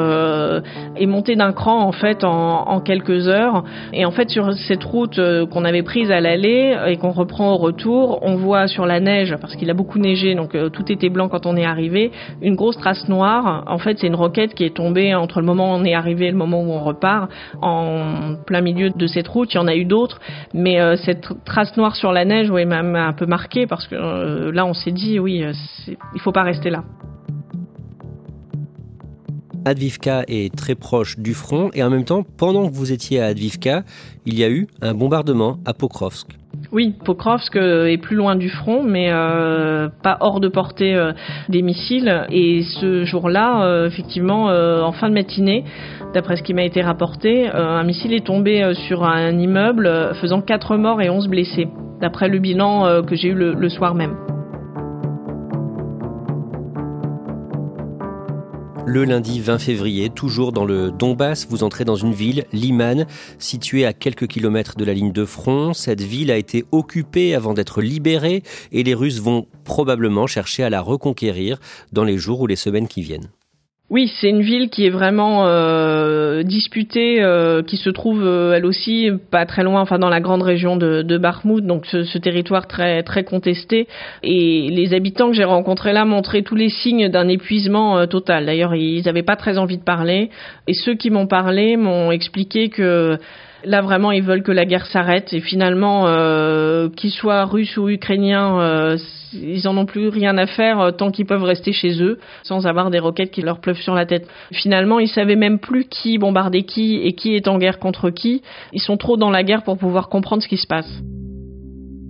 est 0.96 1.06
montée 1.06 1.36
d'un 1.36 1.52
cran 1.52 1.82
en 1.82 1.92
fait 1.92 2.24
en, 2.24 2.66
en, 2.66 2.80
quelques 2.80 3.28
heures. 3.28 3.62
Et 3.92 4.04
en 4.04 4.10
fait 4.10 4.28
sur 4.28 4.52
cette 4.54 4.82
route 4.82 5.20
qu'on 5.50 5.64
avait 5.64 5.84
prise 5.84 6.10
à 6.10 6.20
l'aller 6.20 6.76
et 6.88 6.96
qu'on 6.96 7.12
reprend 7.12 7.52
au 7.52 7.58
retour, 7.58 8.18
on 8.22 8.34
voit 8.34 8.66
sur 8.66 8.86
la 8.86 8.98
neige 8.98 9.36
parce 9.40 9.54
qu'il 9.54 9.70
a 9.70 9.74
beaucoup 9.74 10.00
neigé, 10.00 10.34
donc 10.34 10.56
tout 10.72 10.90
était 10.90 11.10
blanc 11.10 11.28
quand 11.28 11.46
on 11.46 11.56
est 11.56 11.64
arrivé, 11.64 12.10
une 12.42 12.56
grosse 12.56 12.78
trace 12.78 13.08
noire. 13.08 13.64
En 13.68 13.78
fait, 13.78 13.98
c'est 14.00 14.08
une 14.08 14.16
roquette 14.16 14.54
qui 14.54 14.64
est 14.64 14.74
tombée 14.74 15.14
entre 15.14 15.40
le 15.40 15.46
moment 15.46 15.72
où 15.72 15.76
on 15.76 15.84
est 15.84 15.94
arrivé 15.94 16.26
et 16.26 16.30
le 16.30 16.36
moment 16.36 16.62
où 16.62 16.72
on 16.72 16.82
repart 16.82 17.30
en 17.62 18.34
plein 18.46 18.62
milieu 18.62 18.90
de 18.96 19.06
cette 19.06 19.28
route, 19.28 19.52
il 19.52 19.56
y 19.56 19.60
en 19.60 19.68
a 19.68 19.74
eu 19.74 19.84
d'autres, 19.84 20.20
mais 20.54 20.80
euh, 20.80 20.96
cette 20.96 21.28
trace 21.44 21.76
noire 21.76 21.96
sur 21.96 22.12
la 22.12 22.24
neige, 22.24 22.50
oui, 22.50 22.64
m'a 22.64 22.80
un 22.80 23.12
peu 23.12 23.26
marqué 23.26 23.66
parce 23.66 23.86
que 23.86 23.94
euh, 23.94 24.52
là, 24.52 24.66
on 24.66 24.74
s'est 24.74 24.92
dit, 24.92 25.18
oui, 25.18 25.42
euh, 25.42 25.52
il 26.14 26.20
faut 26.20 26.32
pas 26.32 26.42
rester 26.42 26.70
là. 26.70 26.84
Advivka 29.64 30.22
est 30.28 30.54
très 30.54 30.76
proche 30.76 31.18
du 31.18 31.34
front 31.34 31.70
et 31.74 31.82
en 31.82 31.90
même 31.90 32.04
temps, 32.04 32.22
pendant 32.22 32.68
que 32.68 32.74
vous 32.74 32.92
étiez 32.92 33.20
à 33.20 33.26
Advivka, 33.26 33.82
il 34.24 34.38
y 34.38 34.44
a 34.44 34.48
eu 34.48 34.68
un 34.80 34.94
bombardement 34.94 35.58
à 35.64 35.74
Pokrovsk. 35.74 36.28
Oui, 36.72 36.94
Pokrovsk 37.04 37.56
est 37.56 38.00
plus 38.00 38.16
loin 38.16 38.36
du 38.36 38.48
front, 38.48 38.82
mais 38.82 39.10
pas 40.02 40.18
hors 40.20 40.40
de 40.40 40.48
portée 40.48 40.98
des 41.48 41.62
missiles. 41.62 42.26
Et 42.30 42.62
ce 42.80 43.04
jour-là, 43.04 43.86
effectivement, 43.86 44.46
en 44.46 44.92
fin 44.92 45.08
de 45.08 45.14
matinée, 45.14 45.64
D'après 46.16 46.36
ce 46.36 46.42
qui 46.42 46.54
m'a 46.54 46.64
été 46.64 46.80
rapporté, 46.80 47.46
euh, 47.48 47.52
un 47.54 47.84
missile 47.84 48.14
est 48.14 48.24
tombé 48.24 48.62
euh, 48.62 48.72
sur 48.72 49.04
un 49.04 49.38
immeuble 49.38 49.86
euh, 49.86 50.14
faisant 50.14 50.40
4 50.40 50.78
morts 50.78 51.02
et 51.02 51.10
11 51.10 51.28
blessés, 51.28 51.68
d'après 52.00 52.28
le 52.28 52.38
bilan 52.38 53.02
que 53.02 53.14
j'ai 53.14 53.28
eu 53.28 53.34
le, 53.34 53.68
soir 53.68 53.94
même. 53.94 54.16
Le 58.88 59.04
lundi 59.04 59.40
20 59.40 59.58
février, 59.58 60.10
toujours 60.10 60.52
dans 60.52 60.64
le 60.64 60.92
Donbass, 60.92 61.48
vous 61.50 61.64
entrez 61.64 61.84
dans 61.84 61.96
une 61.96 62.12
ville, 62.12 62.44
Liman, 62.52 63.04
située 63.40 63.84
à 63.84 63.92
quelques 63.92 64.28
kilomètres 64.28 64.76
de 64.76 64.84
la 64.84 64.94
ligne 64.94 65.10
de 65.10 65.24
front. 65.24 65.72
Cette 65.72 66.00
ville 66.00 66.30
a 66.30 66.36
été 66.36 66.64
occupée 66.70 67.34
avant 67.34 67.52
d'être 67.52 67.82
libérée 67.82 68.44
et 68.70 68.84
les 68.84 68.94
Russes 68.94 69.20
vont 69.20 69.48
probablement 69.64 70.28
chercher 70.28 70.62
à 70.62 70.70
la 70.70 70.80
reconquérir 70.80 71.58
dans 71.90 72.04
les 72.04 72.16
jours 72.16 72.42
ou 72.42 72.46
les 72.46 72.54
semaines 72.54 72.86
qui 72.86 73.02
viennent. 73.02 73.28
Oui, 73.88 74.12
c'est 74.20 74.30
une 74.30 74.42
ville 74.42 74.68
qui 74.68 74.84
est 74.84 74.90
vraiment 74.90 75.46
euh, 75.46 76.42
disputée, 76.42 77.22
euh, 77.22 77.62
qui 77.62 77.76
se 77.76 77.88
trouve 77.88 78.20
euh, 78.20 78.54
elle 78.54 78.66
aussi 78.66 79.08
pas 79.30 79.46
très 79.46 79.62
loin, 79.62 79.80
enfin 79.80 80.00
dans 80.00 80.08
la 80.08 80.18
grande 80.18 80.42
région 80.42 80.76
de, 80.76 81.02
de 81.02 81.18
donc 81.60 81.86
ce, 81.86 82.02
ce, 82.02 82.18
territoire 82.18 82.66
très 82.66 83.04
très 83.04 83.22
contesté. 83.22 83.86
Et 84.24 84.70
les 84.70 84.92
habitants 84.92 85.28
que 85.28 85.36
j'ai 85.36 85.44
rencontrés 85.44 85.92
là 85.92 86.04
montraient 86.04 86.42
tous 86.42 86.56
les 86.56 86.68
signes 86.68 87.08
d'un 87.08 87.28
épuisement 87.28 88.08
total. 88.08 88.46
D'ailleurs, 88.46 88.74
ils 88.74 89.04
n'avaient 89.04 89.22
pas 89.22 89.36
très 89.36 89.56
envie 89.56 89.78
de 89.78 89.84
parler. 89.84 90.30
Et 90.66 90.74
ceux 90.74 90.94
qui 90.94 91.10
m'ont 91.10 91.28
parlé 91.28 91.76
m'ont 91.76 92.10
expliqué 92.10 92.70
que 92.70 93.18
Là, 93.64 93.82
vraiment, 93.82 94.12
ils 94.12 94.22
veulent 94.22 94.42
que 94.42 94.52
la 94.52 94.64
guerre 94.64 94.86
s'arrête. 94.86 95.32
Et 95.32 95.40
finalement, 95.40 96.04
euh, 96.06 96.88
qu'ils 96.88 97.10
soient 97.10 97.44
russes 97.44 97.76
ou 97.76 97.88
ukrainiens, 97.88 98.60
euh, 98.60 98.96
ils 99.32 99.66
en 99.66 99.76
ont 99.76 99.86
plus 99.86 100.08
rien 100.08 100.36
à 100.38 100.46
faire 100.46 100.80
euh, 100.80 100.90
tant 100.90 101.10
qu'ils 101.10 101.26
peuvent 101.26 101.42
rester 101.42 101.72
chez 101.72 102.02
eux, 102.02 102.18
sans 102.42 102.66
avoir 102.66 102.90
des 102.90 102.98
roquettes 102.98 103.30
qui 103.30 103.42
leur 103.42 103.60
pleuvent 103.60 103.80
sur 103.80 103.94
la 103.94 104.06
tête. 104.06 104.28
Finalement, 104.52 104.98
ils 104.98 105.08
savaient 105.08 105.36
même 105.36 105.58
plus 105.58 105.84
qui 105.84 106.18
bombardait 106.18 106.62
qui 106.62 106.96
et 106.96 107.14
qui 107.14 107.34
est 107.34 107.48
en 107.48 107.58
guerre 107.58 107.78
contre 107.78 108.10
qui. 108.10 108.42
Ils 108.72 108.80
sont 108.80 108.96
trop 108.96 109.16
dans 109.16 109.30
la 109.30 109.42
guerre 109.42 109.62
pour 109.62 109.78
pouvoir 109.78 110.08
comprendre 110.08 110.42
ce 110.42 110.48
qui 110.48 110.58
se 110.58 110.66
passe. 110.66 111.02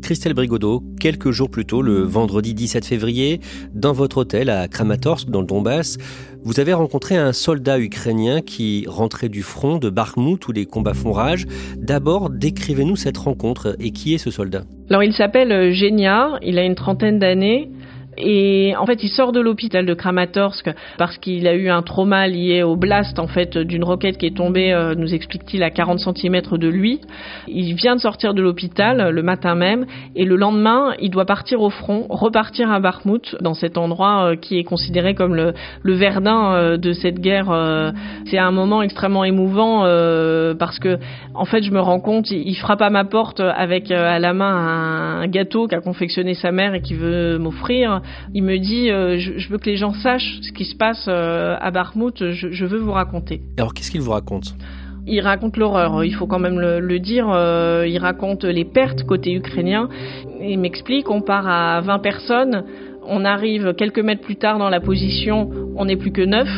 Christelle 0.06 0.34
Brigodeau, 0.34 0.84
quelques 1.00 1.32
jours 1.32 1.50
plus 1.50 1.64
tôt, 1.64 1.82
le 1.82 2.02
vendredi 2.02 2.54
17 2.54 2.84
février, 2.84 3.40
dans 3.74 3.92
votre 3.92 4.18
hôtel 4.18 4.50
à 4.50 4.68
Kramatorsk, 4.68 5.30
dans 5.30 5.40
le 5.40 5.48
Donbass, 5.48 5.98
vous 6.44 6.60
avez 6.60 6.72
rencontré 6.74 7.16
un 7.16 7.32
soldat 7.32 7.80
ukrainien 7.80 8.40
qui 8.40 8.84
rentrait 8.86 9.28
du 9.28 9.42
front 9.42 9.78
de 9.78 9.90
Bakhmut 9.90 10.46
où 10.46 10.52
les 10.52 10.64
combats 10.64 10.94
font 10.94 11.10
rage. 11.10 11.46
D'abord, 11.76 12.30
décrivez-nous 12.30 12.94
cette 12.94 13.16
rencontre 13.16 13.74
et 13.80 13.90
qui 13.90 14.14
est 14.14 14.18
ce 14.18 14.30
soldat? 14.30 14.62
Alors 14.90 15.02
il 15.02 15.12
s'appelle 15.12 15.72
Genia, 15.72 16.38
il 16.40 16.56
a 16.60 16.62
une 16.62 16.76
trentaine 16.76 17.18
d'années. 17.18 17.72
Et 18.18 18.74
en 18.78 18.86
fait, 18.86 19.02
il 19.02 19.08
sort 19.08 19.32
de 19.32 19.40
l'hôpital 19.40 19.84
de 19.84 19.94
Kramatorsk 19.94 20.70
parce 20.98 21.18
qu'il 21.18 21.46
a 21.46 21.54
eu 21.54 21.68
un 21.68 21.82
trauma 21.82 22.26
lié 22.26 22.62
au 22.62 22.76
blast 22.76 23.18
en 23.18 23.26
fait 23.26 23.58
d'une 23.58 23.84
roquette 23.84 24.18
qui 24.18 24.26
est 24.26 24.36
tombée, 24.36 24.72
euh, 24.72 24.94
nous 24.94 25.14
explique-t-il, 25.14 25.62
à 25.62 25.70
40 25.70 26.00
cm 26.00 26.40
de 26.52 26.68
lui. 26.68 27.00
Il 27.46 27.74
vient 27.74 27.94
de 27.96 28.00
sortir 28.00 28.32
de 28.32 28.40
l'hôpital 28.40 29.10
le 29.10 29.22
matin 29.22 29.54
même 29.54 29.86
et 30.14 30.24
le 30.24 30.36
lendemain, 30.36 30.94
il 31.00 31.10
doit 31.10 31.26
partir 31.26 31.60
au 31.60 31.70
front, 31.70 32.06
repartir 32.08 32.70
à 32.70 32.80
Bakhmut, 32.80 33.36
dans 33.40 33.54
cet 33.54 33.76
endroit 33.76 34.30
euh, 34.30 34.36
qui 34.36 34.58
est 34.58 34.64
considéré 34.64 35.14
comme 35.14 35.34
le, 35.34 35.52
le 35.82 35.94
Verdun 35.94 36.52
euh, 36.52 36.76
de 36.76 36.92
cette 36.92 37.20
guerre. 37.20 37.46
C'est 38.26 38.38
un 38.38 38.50
moment 38.50 38.82
extrêmement 38.82 39.24
émouvant 39.24 39.82
parce 40.58 40.78
que, 40.78 40.98
en 41.34 41.44
fait, 41.44 41.62
je 41.62 41.70
me 41.70 41.80
rends 41.80 42.00
compte, 42.00 42.30
il, 42.30 42.54
frappe 42.54 42.82
à 42.82 42.90
ma 42.90 43.04
porte 43.04 43.40
avec 43.40 43.90
à 43.90 44.18
la 44.18 44.32
main 44.32 44.54
un, 44.54 45.20
un 45.20 45.26
gâteau 45.28 45.66
qu'a 45.66 45.80
confectionné 45.80 46.34
sa 46.34 46.52
mère 46.52 46.74
et 46.74 46.80
qui 46.80 46.94
veut 46.94 47.38
m'offrir. 47.38 48.00
Il 48.34 48.42
me 48.42 48.58
dit 48.58 48.90
euh, 48.90 49.18
je, 49.18 49.48
veux 49.48 49.58
que 49.58 49.68
les 49.68 49.76
gens 49.76 49.92
sachent 49.92 50.38
ce 50.42 50.52
qui 50.52 50.64
se 50.64 50.76
passe 50.76 51.06
euh, 51.08 51.56
à 51.60 51.70
Barmouth, 51.70 52.30
je, 52.30 52.66
veux 52.66 52.78
vous 52.78 52.92
raconter. 52.92 53.42
Alors 53.58 53.74
qu'est-ce 53.74 53.90
qu'il 53.90 54.00
vous 54.00 54.10
raconte? 54.10 54.54
Il 55.06 55.20
raconte 55.20 55.56
l'horreur, 55.56 56.02
il 56.02 56.14
faut 56.14 56.26
quand 56.26 56.40
même 56.40 56.58
le, 56.58 56.98
dire. 56.98 57.28
Euh, 57.30 57.86
il 57.88 57.98
raconte 57.98 58.44
les 58.44 58.64
pertes 58.64 59.04
côté 59.04 59.32
ukrainien. 59.32 59.88
Il 60.40 60.58
m'explique, 60.58 61.10
on 61.10 61.20
part 61.20 61.48
à 61.48 61.80
20 61.80 62.00
personnes, 62.00 62.64
on 63.06 63.24
arrive 63.24 63.74
quelques 63.74 64.00
mètres 64.00 64.22
plus 64.22 64.34
tard 64.34 64.58
dans 64.58 64.68
la 64.68 64.80
position, 64.80 65.48
on 65.76 65.84
n'est 65.84 65.96
plus 65.96 66.10
que 66.10 66.22
9. 66.22 66.48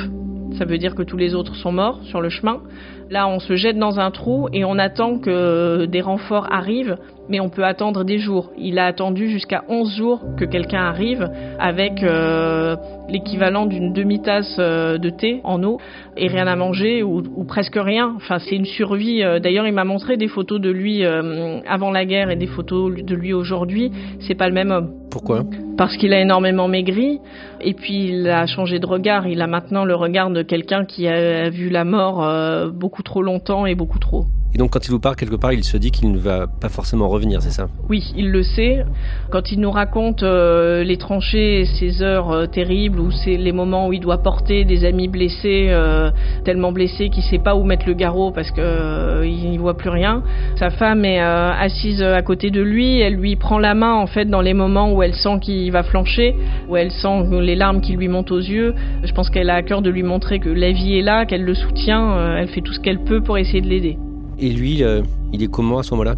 Ça 0.56 0.64
veut 0.64 0.78
dire 0.78 0.94
que 0.94 1.02
tous 1.02 1.18
les 1.18 1.34
autres 1.34 1.54
sont 1.56 1.72
morts 1.72 2.00
sur 2.04 2.22
le 2.22 2.30
chemin. 2.30 2.62
Là, 3.10 3.28
on 3.28 3.38
se 3.38 3.54
jette 3.54 3.78
dans 3.78 4.00
un 4.00 4.10
trou 4.10 4.48
et 4.52 4.64
on 4.64 4.78
attend 4.78 5.18
que 5.18 5.84
des 5.84 6.00
renforts 6.00 6.50
arrivent 6.50 6.96
mais 7.28 7.40
on 7.40 7.48
peut 7.48 7.64
attendre 7.64 8.04
des 8.04 8.18
jours. 8.18 8.50
Il 8.56 8.78
a 8.78 8.86
attendu 8.86 9.28
jusqu'à 9.28 9.64
11 9.68 9.96
jours 9.96 10.22
que 10.36 10.44
quelqu'un 10.44 10.82
arrive 10.82 11.30
avec 11.58 12.02
euh, 12.02 12.76
l'équivalent 13.08 13.66
d'une 13.66 13.92
demi-tasse 13.92 14.56
euh, 14.58 14.98
de 14.98 15.10
thé 15.10 15.40
en 15.44 15.62
eau 15.62 15.78
et 16.16 16.28
rien 16.28 16.46
à 16.46 16.56
manger 16.56 17.02
ou, 17.02 17.22
presque 17.44 17.76
rien. 17.76 18.14
Enfin, 18.16 18.38
c'est 18.38 18.56
une 18.56 18.64
survie. 18.64 19.22
Euh, 19.22 19.38
d'ailleurs, 19.38 19.66
il 19.66 19.74
m'a 19.74 19.84
montré 19.84 20.16
des 20.16 20.28
photos 20.28 20.60
de 20.60 20.70
lui 20.70 21.04
avant 21.04 21.90
la 21.90 22.04
guerre 22.04 22.30
et 22.30 22.36
des 22.36 22.46
photos 22.46 22.94
de 22.94 23.14
lui 23.14 23.32
aujourd'hui. 23.32 23.90
C'est 24.20 24.34
pas 24.34 24.48
le 24.48 24.54
même 24.54 24.70
homme. 24.70 24.92
Pourquoi? 25.10 25.44
Parce 25.76 25.96
qu'il 25.96 26.12
a 26.12 26.20
énormément 26.20 26.68
maigri 26.68 27.20
et 27.60 27.74
puis 27.74 28.08
il 28.08 28.28
a 28.28 28.46
changé 28.46 28.78
de 28.78 28.86
regard. 28.86 29.26
Il 29.26 29.40
a 29.40 29.46
maintenant 29.46 29.84
le 29.84 29.94
regard 29.94 30.30
de 30.30 30.42
quelqu'un 30.42 30.84
qui 30.84 31.08
a 31.08 31.48
vu 31.50 31.70
la 31.70 31.84
mort 31.84 32.72
beaucoup 32.72 33.02
trop 33.02 33.22
longtemps 33.22 33.64
et 33.64 33.74
beaucoup 33.74 33.98
trop. 33.98 34.26
Et 34.54 34.58
donc 34.58 34.70
quand 34.70 34.86
il 34.86 34.90
vous 34.90 34.98
parle 34.98 35.14
quelque 35.14 35.36
part, 35.36 35.52
il 35.52 35.62
se 35.62 35.76
dit 35.76 35.90
qu'il 35.90 36.10
ne 36.10 36.18
va 36.18 36.46
pas 36.46 36.70
forcément 36.70 37.08
revenir, 37.08 37.42
c'est 37.42 37.50
ça? 37.50 37.68
Oui, 37.90 38.12
il 38.16 38.30
le 38.30 38.42
sait. 38.42 38.84
Quand 39.30 39.52
il 39.52 39.60
nous 39.60 39.70
raconte 39.70 40.22
euh, 40.22 40.82
les 40.84 40.96
tranchées, 40.96 41.66
ces 41.78 42.02
heures 42.02 42.30
euh, 42.30 42.46
terribles, 42.46 42.98
ou 42.98 43.10
c'est 43.10 43.36
les 43.36 43.52
moments 43.52 43.88
où 43.88 43.92
il 43.92 44.00
doit 44.00 44.18
porter 44.18 44.64
des 44.64 44.86
amis 44.86 45.08
blessés, 45.08 45.66
euh, 45.68 46.10
tellement 46.44 46.72
blessés 46.72 47.10
qu'il 47.10 47.22
sait 47.24 47.38
pas 47.38 47.54
où 47.56 47.62
mettre 47.62 47.86
le 47.86 47.92
garrot 47.92 48.30
parce 48.30 48.50
que 48.50 49.22
il 49.24 49.50
n'y 49.50 49.58
voit 49.58 49.76
plus 49.76 49.90
rien. 49.90 50.22
Sa 50.56 50.70
femme 50.70 51.04
est 51.04 51.20
assise 51.20 52.02
à 52.02 52.22
côté 52.22 52.50
de 52.50 52.62
lui, 52.62 53.00
elle 53.00 53.14
lui 53.14 53.36
prend 53.36 53.58
la 53.58 53.74
main 53.74 53.94
en 53.94 54.06
fait 54.06 54.24
dans 54.24 54.40
les 54.40 54.54
moments 54.54 54.92
où 54.92 55.02
elle 55.02 55.14
sent 55.14 55.40
qu'il 55.42 55.70
va 55.72 55.82
flancher, 55.82 56.34
où 56.68 56.76
elle 56.76 56.90
sent 56.90 57.24
les 57.30 57.54
larmes 57.54 57.80
qui 57.80 57.94
lui 57.94 58.08
montent 58.08 58.30
aux 58.30 58.38
yeux. 58.38 58.74
Je 59.04 59.12
pense 59.12 59.28
qu'elle 59.28 59.50
a 59.50 59.56
à 59.56 59.62
cœur 59.62 59.82
de 59.82 59.90
lui 59.90 60.02
montrer 60.02 60.38
que 60.38 60.48
la 60.48 60.72
vie 60.72 60.98
est 60.98 61.02
là, 61.02 61.26
qu'elle 61.26 61.44
le 61.44 61.54
soutient, 61.54 62.36
elle 62.36 62.48
fait 62.48 62.62
tout 62.62 62.72
ce 62.72 62.80
qu'elle 62.80 63.04
peut 63.04 63.20
pour 63.20 63.36
essayer 63.36 63.60
de 63.60 63.68
l'aider. 63.68 63.98
Et 64.40 64.50
lui, 64.50 64.84
euh, 64.84 65.02
il 65.32 65.42
est 65.42 65.48
comment 65.48 65.78
à 65.78 65.82
ce 65.82 65.92
moment-là? 65.92 66.14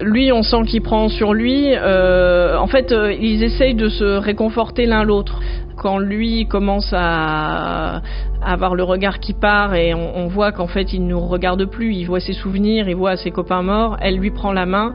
Lui, 0.00 0.32
on 0.32 0.42
sent 0.42 0.62
qu'il 0.66 0.82
prend 0.82 1.08
sur 1.08 1.34
lui. 1.34 1.72
Euh, 1.74 2.56
en 2.56 2.66
fait, 2.66 2.92
euh, 2.92 3.12
ils 3.12 3.42
essayent 3.42 3.74
de 3.74 3.88
se 3.88 4.04
réconforter 4.04 4.86
l'un 4.86 5.04
l'autre. 5.04 5.40
Quand 5.76 5.98
lui 5.98 6.46
commence 6.46 6.92
à, 6.92 8.02
avoir 8.42 8.74
le 8.74 8.82
regard 8.82 9.20
qui 9.20 9.32
part 9.32 9.74
et 9.74 9.94
on, 9.94 10.26
voit 10.26 10.50
qu'en 10.50 10.66
fait 10.66 10.92
il 10.92 11.04
ne 11.04 11.10
nous 11.10 11.20
regarde 11.20 11.64
plus, 11.66 11.94
il 11.94 12.04
voit 12.04 12.18
ses 12.18 12.32
souvenirs, 12.32 12.88
il 12.88 12.96
voit 12.96 13.16
ses 13.16 13.30
copains 13.30 13.62
morts, 13.62 13.96
elle 14.00 14.16
lui 14.16 14.30
prend 14.30 14.52
la 14.52 14.66
main 14.66 14.94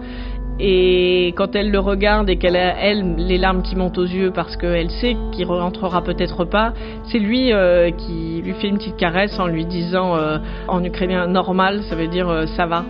et 0.59 1.33
quand 1.35 1.55
elle 1.55 1.71
le 1.71 1.79
regarde 1.79 2.29
et 2.29 2.37
qu'elle 2.37 2.55
a, 2.55 2.77
elle, 2.79 3.15
les 3.15 3.37
larmes 3.37 3.63
qui 3.63 3.75
montent 3.75 3.97
aux 3.97 4.05
yeux 4.05 4.31
parce 4.31 4.55
qu'elle 4.55 4.91
sait 4.91 5.17
qu'il 5.31 5.45
rentrera 5.45 6.03
peut-être 6.03 6.45
pas, 6.45 6.73
c'est 7.11 7.19
lui 7.19 7.51
euh, 7.51 7.89
qui 7.91 8.41
lui 8.43 8.53
fait 8.53 8.67
une 8.67 8.77
petite 8.77 8.97
caresse 8.97 9.39
en 9.39 9.47
lui 9.47 9.65
disant 9.65 10.15
euh, 10.15 10.37
en 10.67 10.83
ukrainien 10.83 11.27
normal, 11.27 11.81
ça 11.89 11.95
veut 11.95 12.07
dire 12.07 12.29
euh, 12.29 12.45
ça 12.45 12.65
va. 12.65 12.85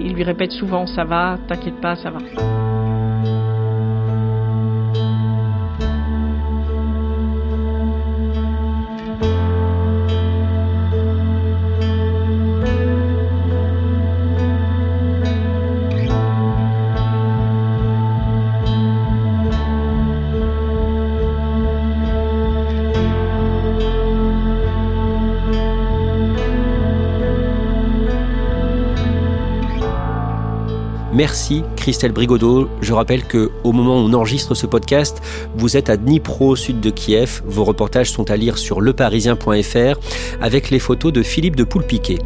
Il 0.00 0.14
lui 0.14 0.24
répète 0.24 0.52
souvent 0.52 0.86
ça 0.86 1.04
va, 1.04 1.38
t'inquiète 1.46 1.80
pas, 1.80 1.96
ça 1.96 2.10
va. 2.10 2.61
Christelle 31.82 32.12
Brigodeau. 32.12 32.68
Je 32.80 32.92
rappelle 32.92 33.24
que 33.24 33.50
au 33.64 33.72
moment 33.72 33.96
où 33.96 34.06
on 34.06 34.12
enregistre 34.12 34.54
ce 34.54 34.66
podcast, 34.66 35.20
vous 35.56 35.76
êtes 35.76 35.90
à 35.90 35.96
Dnipro, 35.96 36.54
sud 36.54 36.78
de 36.78 36.90
Kiev. 36.90 37.42
Vos 37.44 37.64
reportages 37.64 38.12
sont 38.12 38.30
à 38.30 38.36
lire 38.36 38.56
sur 38.56 38.80
leparisien.fr 38.80 39.98
avec 40.40 40.70
les 40.70 40.78
photos 40.78 41.12
de 41.12 41.24
Philippe 41.24 41.56
de 41.56 41.64
Poulpiquet. 41.64 42.20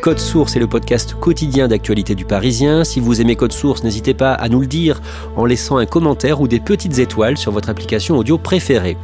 Code 0.00 0.18
Source 0.18 0.56
est 0.56 0.58
le 0.58 0.66
podcast 0.66 1.12
quotidien 1.12 1.68
d'actualité 1.68 2.14
du 2.14 2.24
Parisien. 2.24 2.82
Si 2.82 2.98
vous 2.98 3.20
aimez 3.20 3.36
Code 3.36 3.52
Source, 3.52 3.84
n'hésitez 3.84 4.14
pas 4.14 4.32
à 4.32 4.48
nous 4.48 4.60
le 4.60 4.66
dire 4.66 5.02
en 5.36 5.44
laissant 5.44 5.76
un 5.76 5.84
commentaire 5.84 6.40
ou 6.40 6.48
des 6.48 6.60
petites 6.60 6.98
étoiles 6.98 7.36
sur 7.36 7.52
votre 7.52 7.68
application 7.68 8.16
audio 8.16 8.38
préférée. 8.38 8.96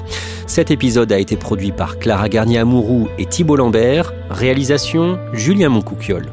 Cet 0.46 0.70
épisode 0.70 1.12
a 1.12 1.18
été 1.18 1.36
produit 1.36 1.72
par 1.72 1.98
Clara 1.98 2.30
Garnier-Amouroux 2.30 3.08
et 3.18 3.26
Thibault 3.26 3.56
Lambert. 3.56 4.14
Réalisation 4.30 5.18
Julien 5.34 5.68
Moncouquiole. 5.68 6.32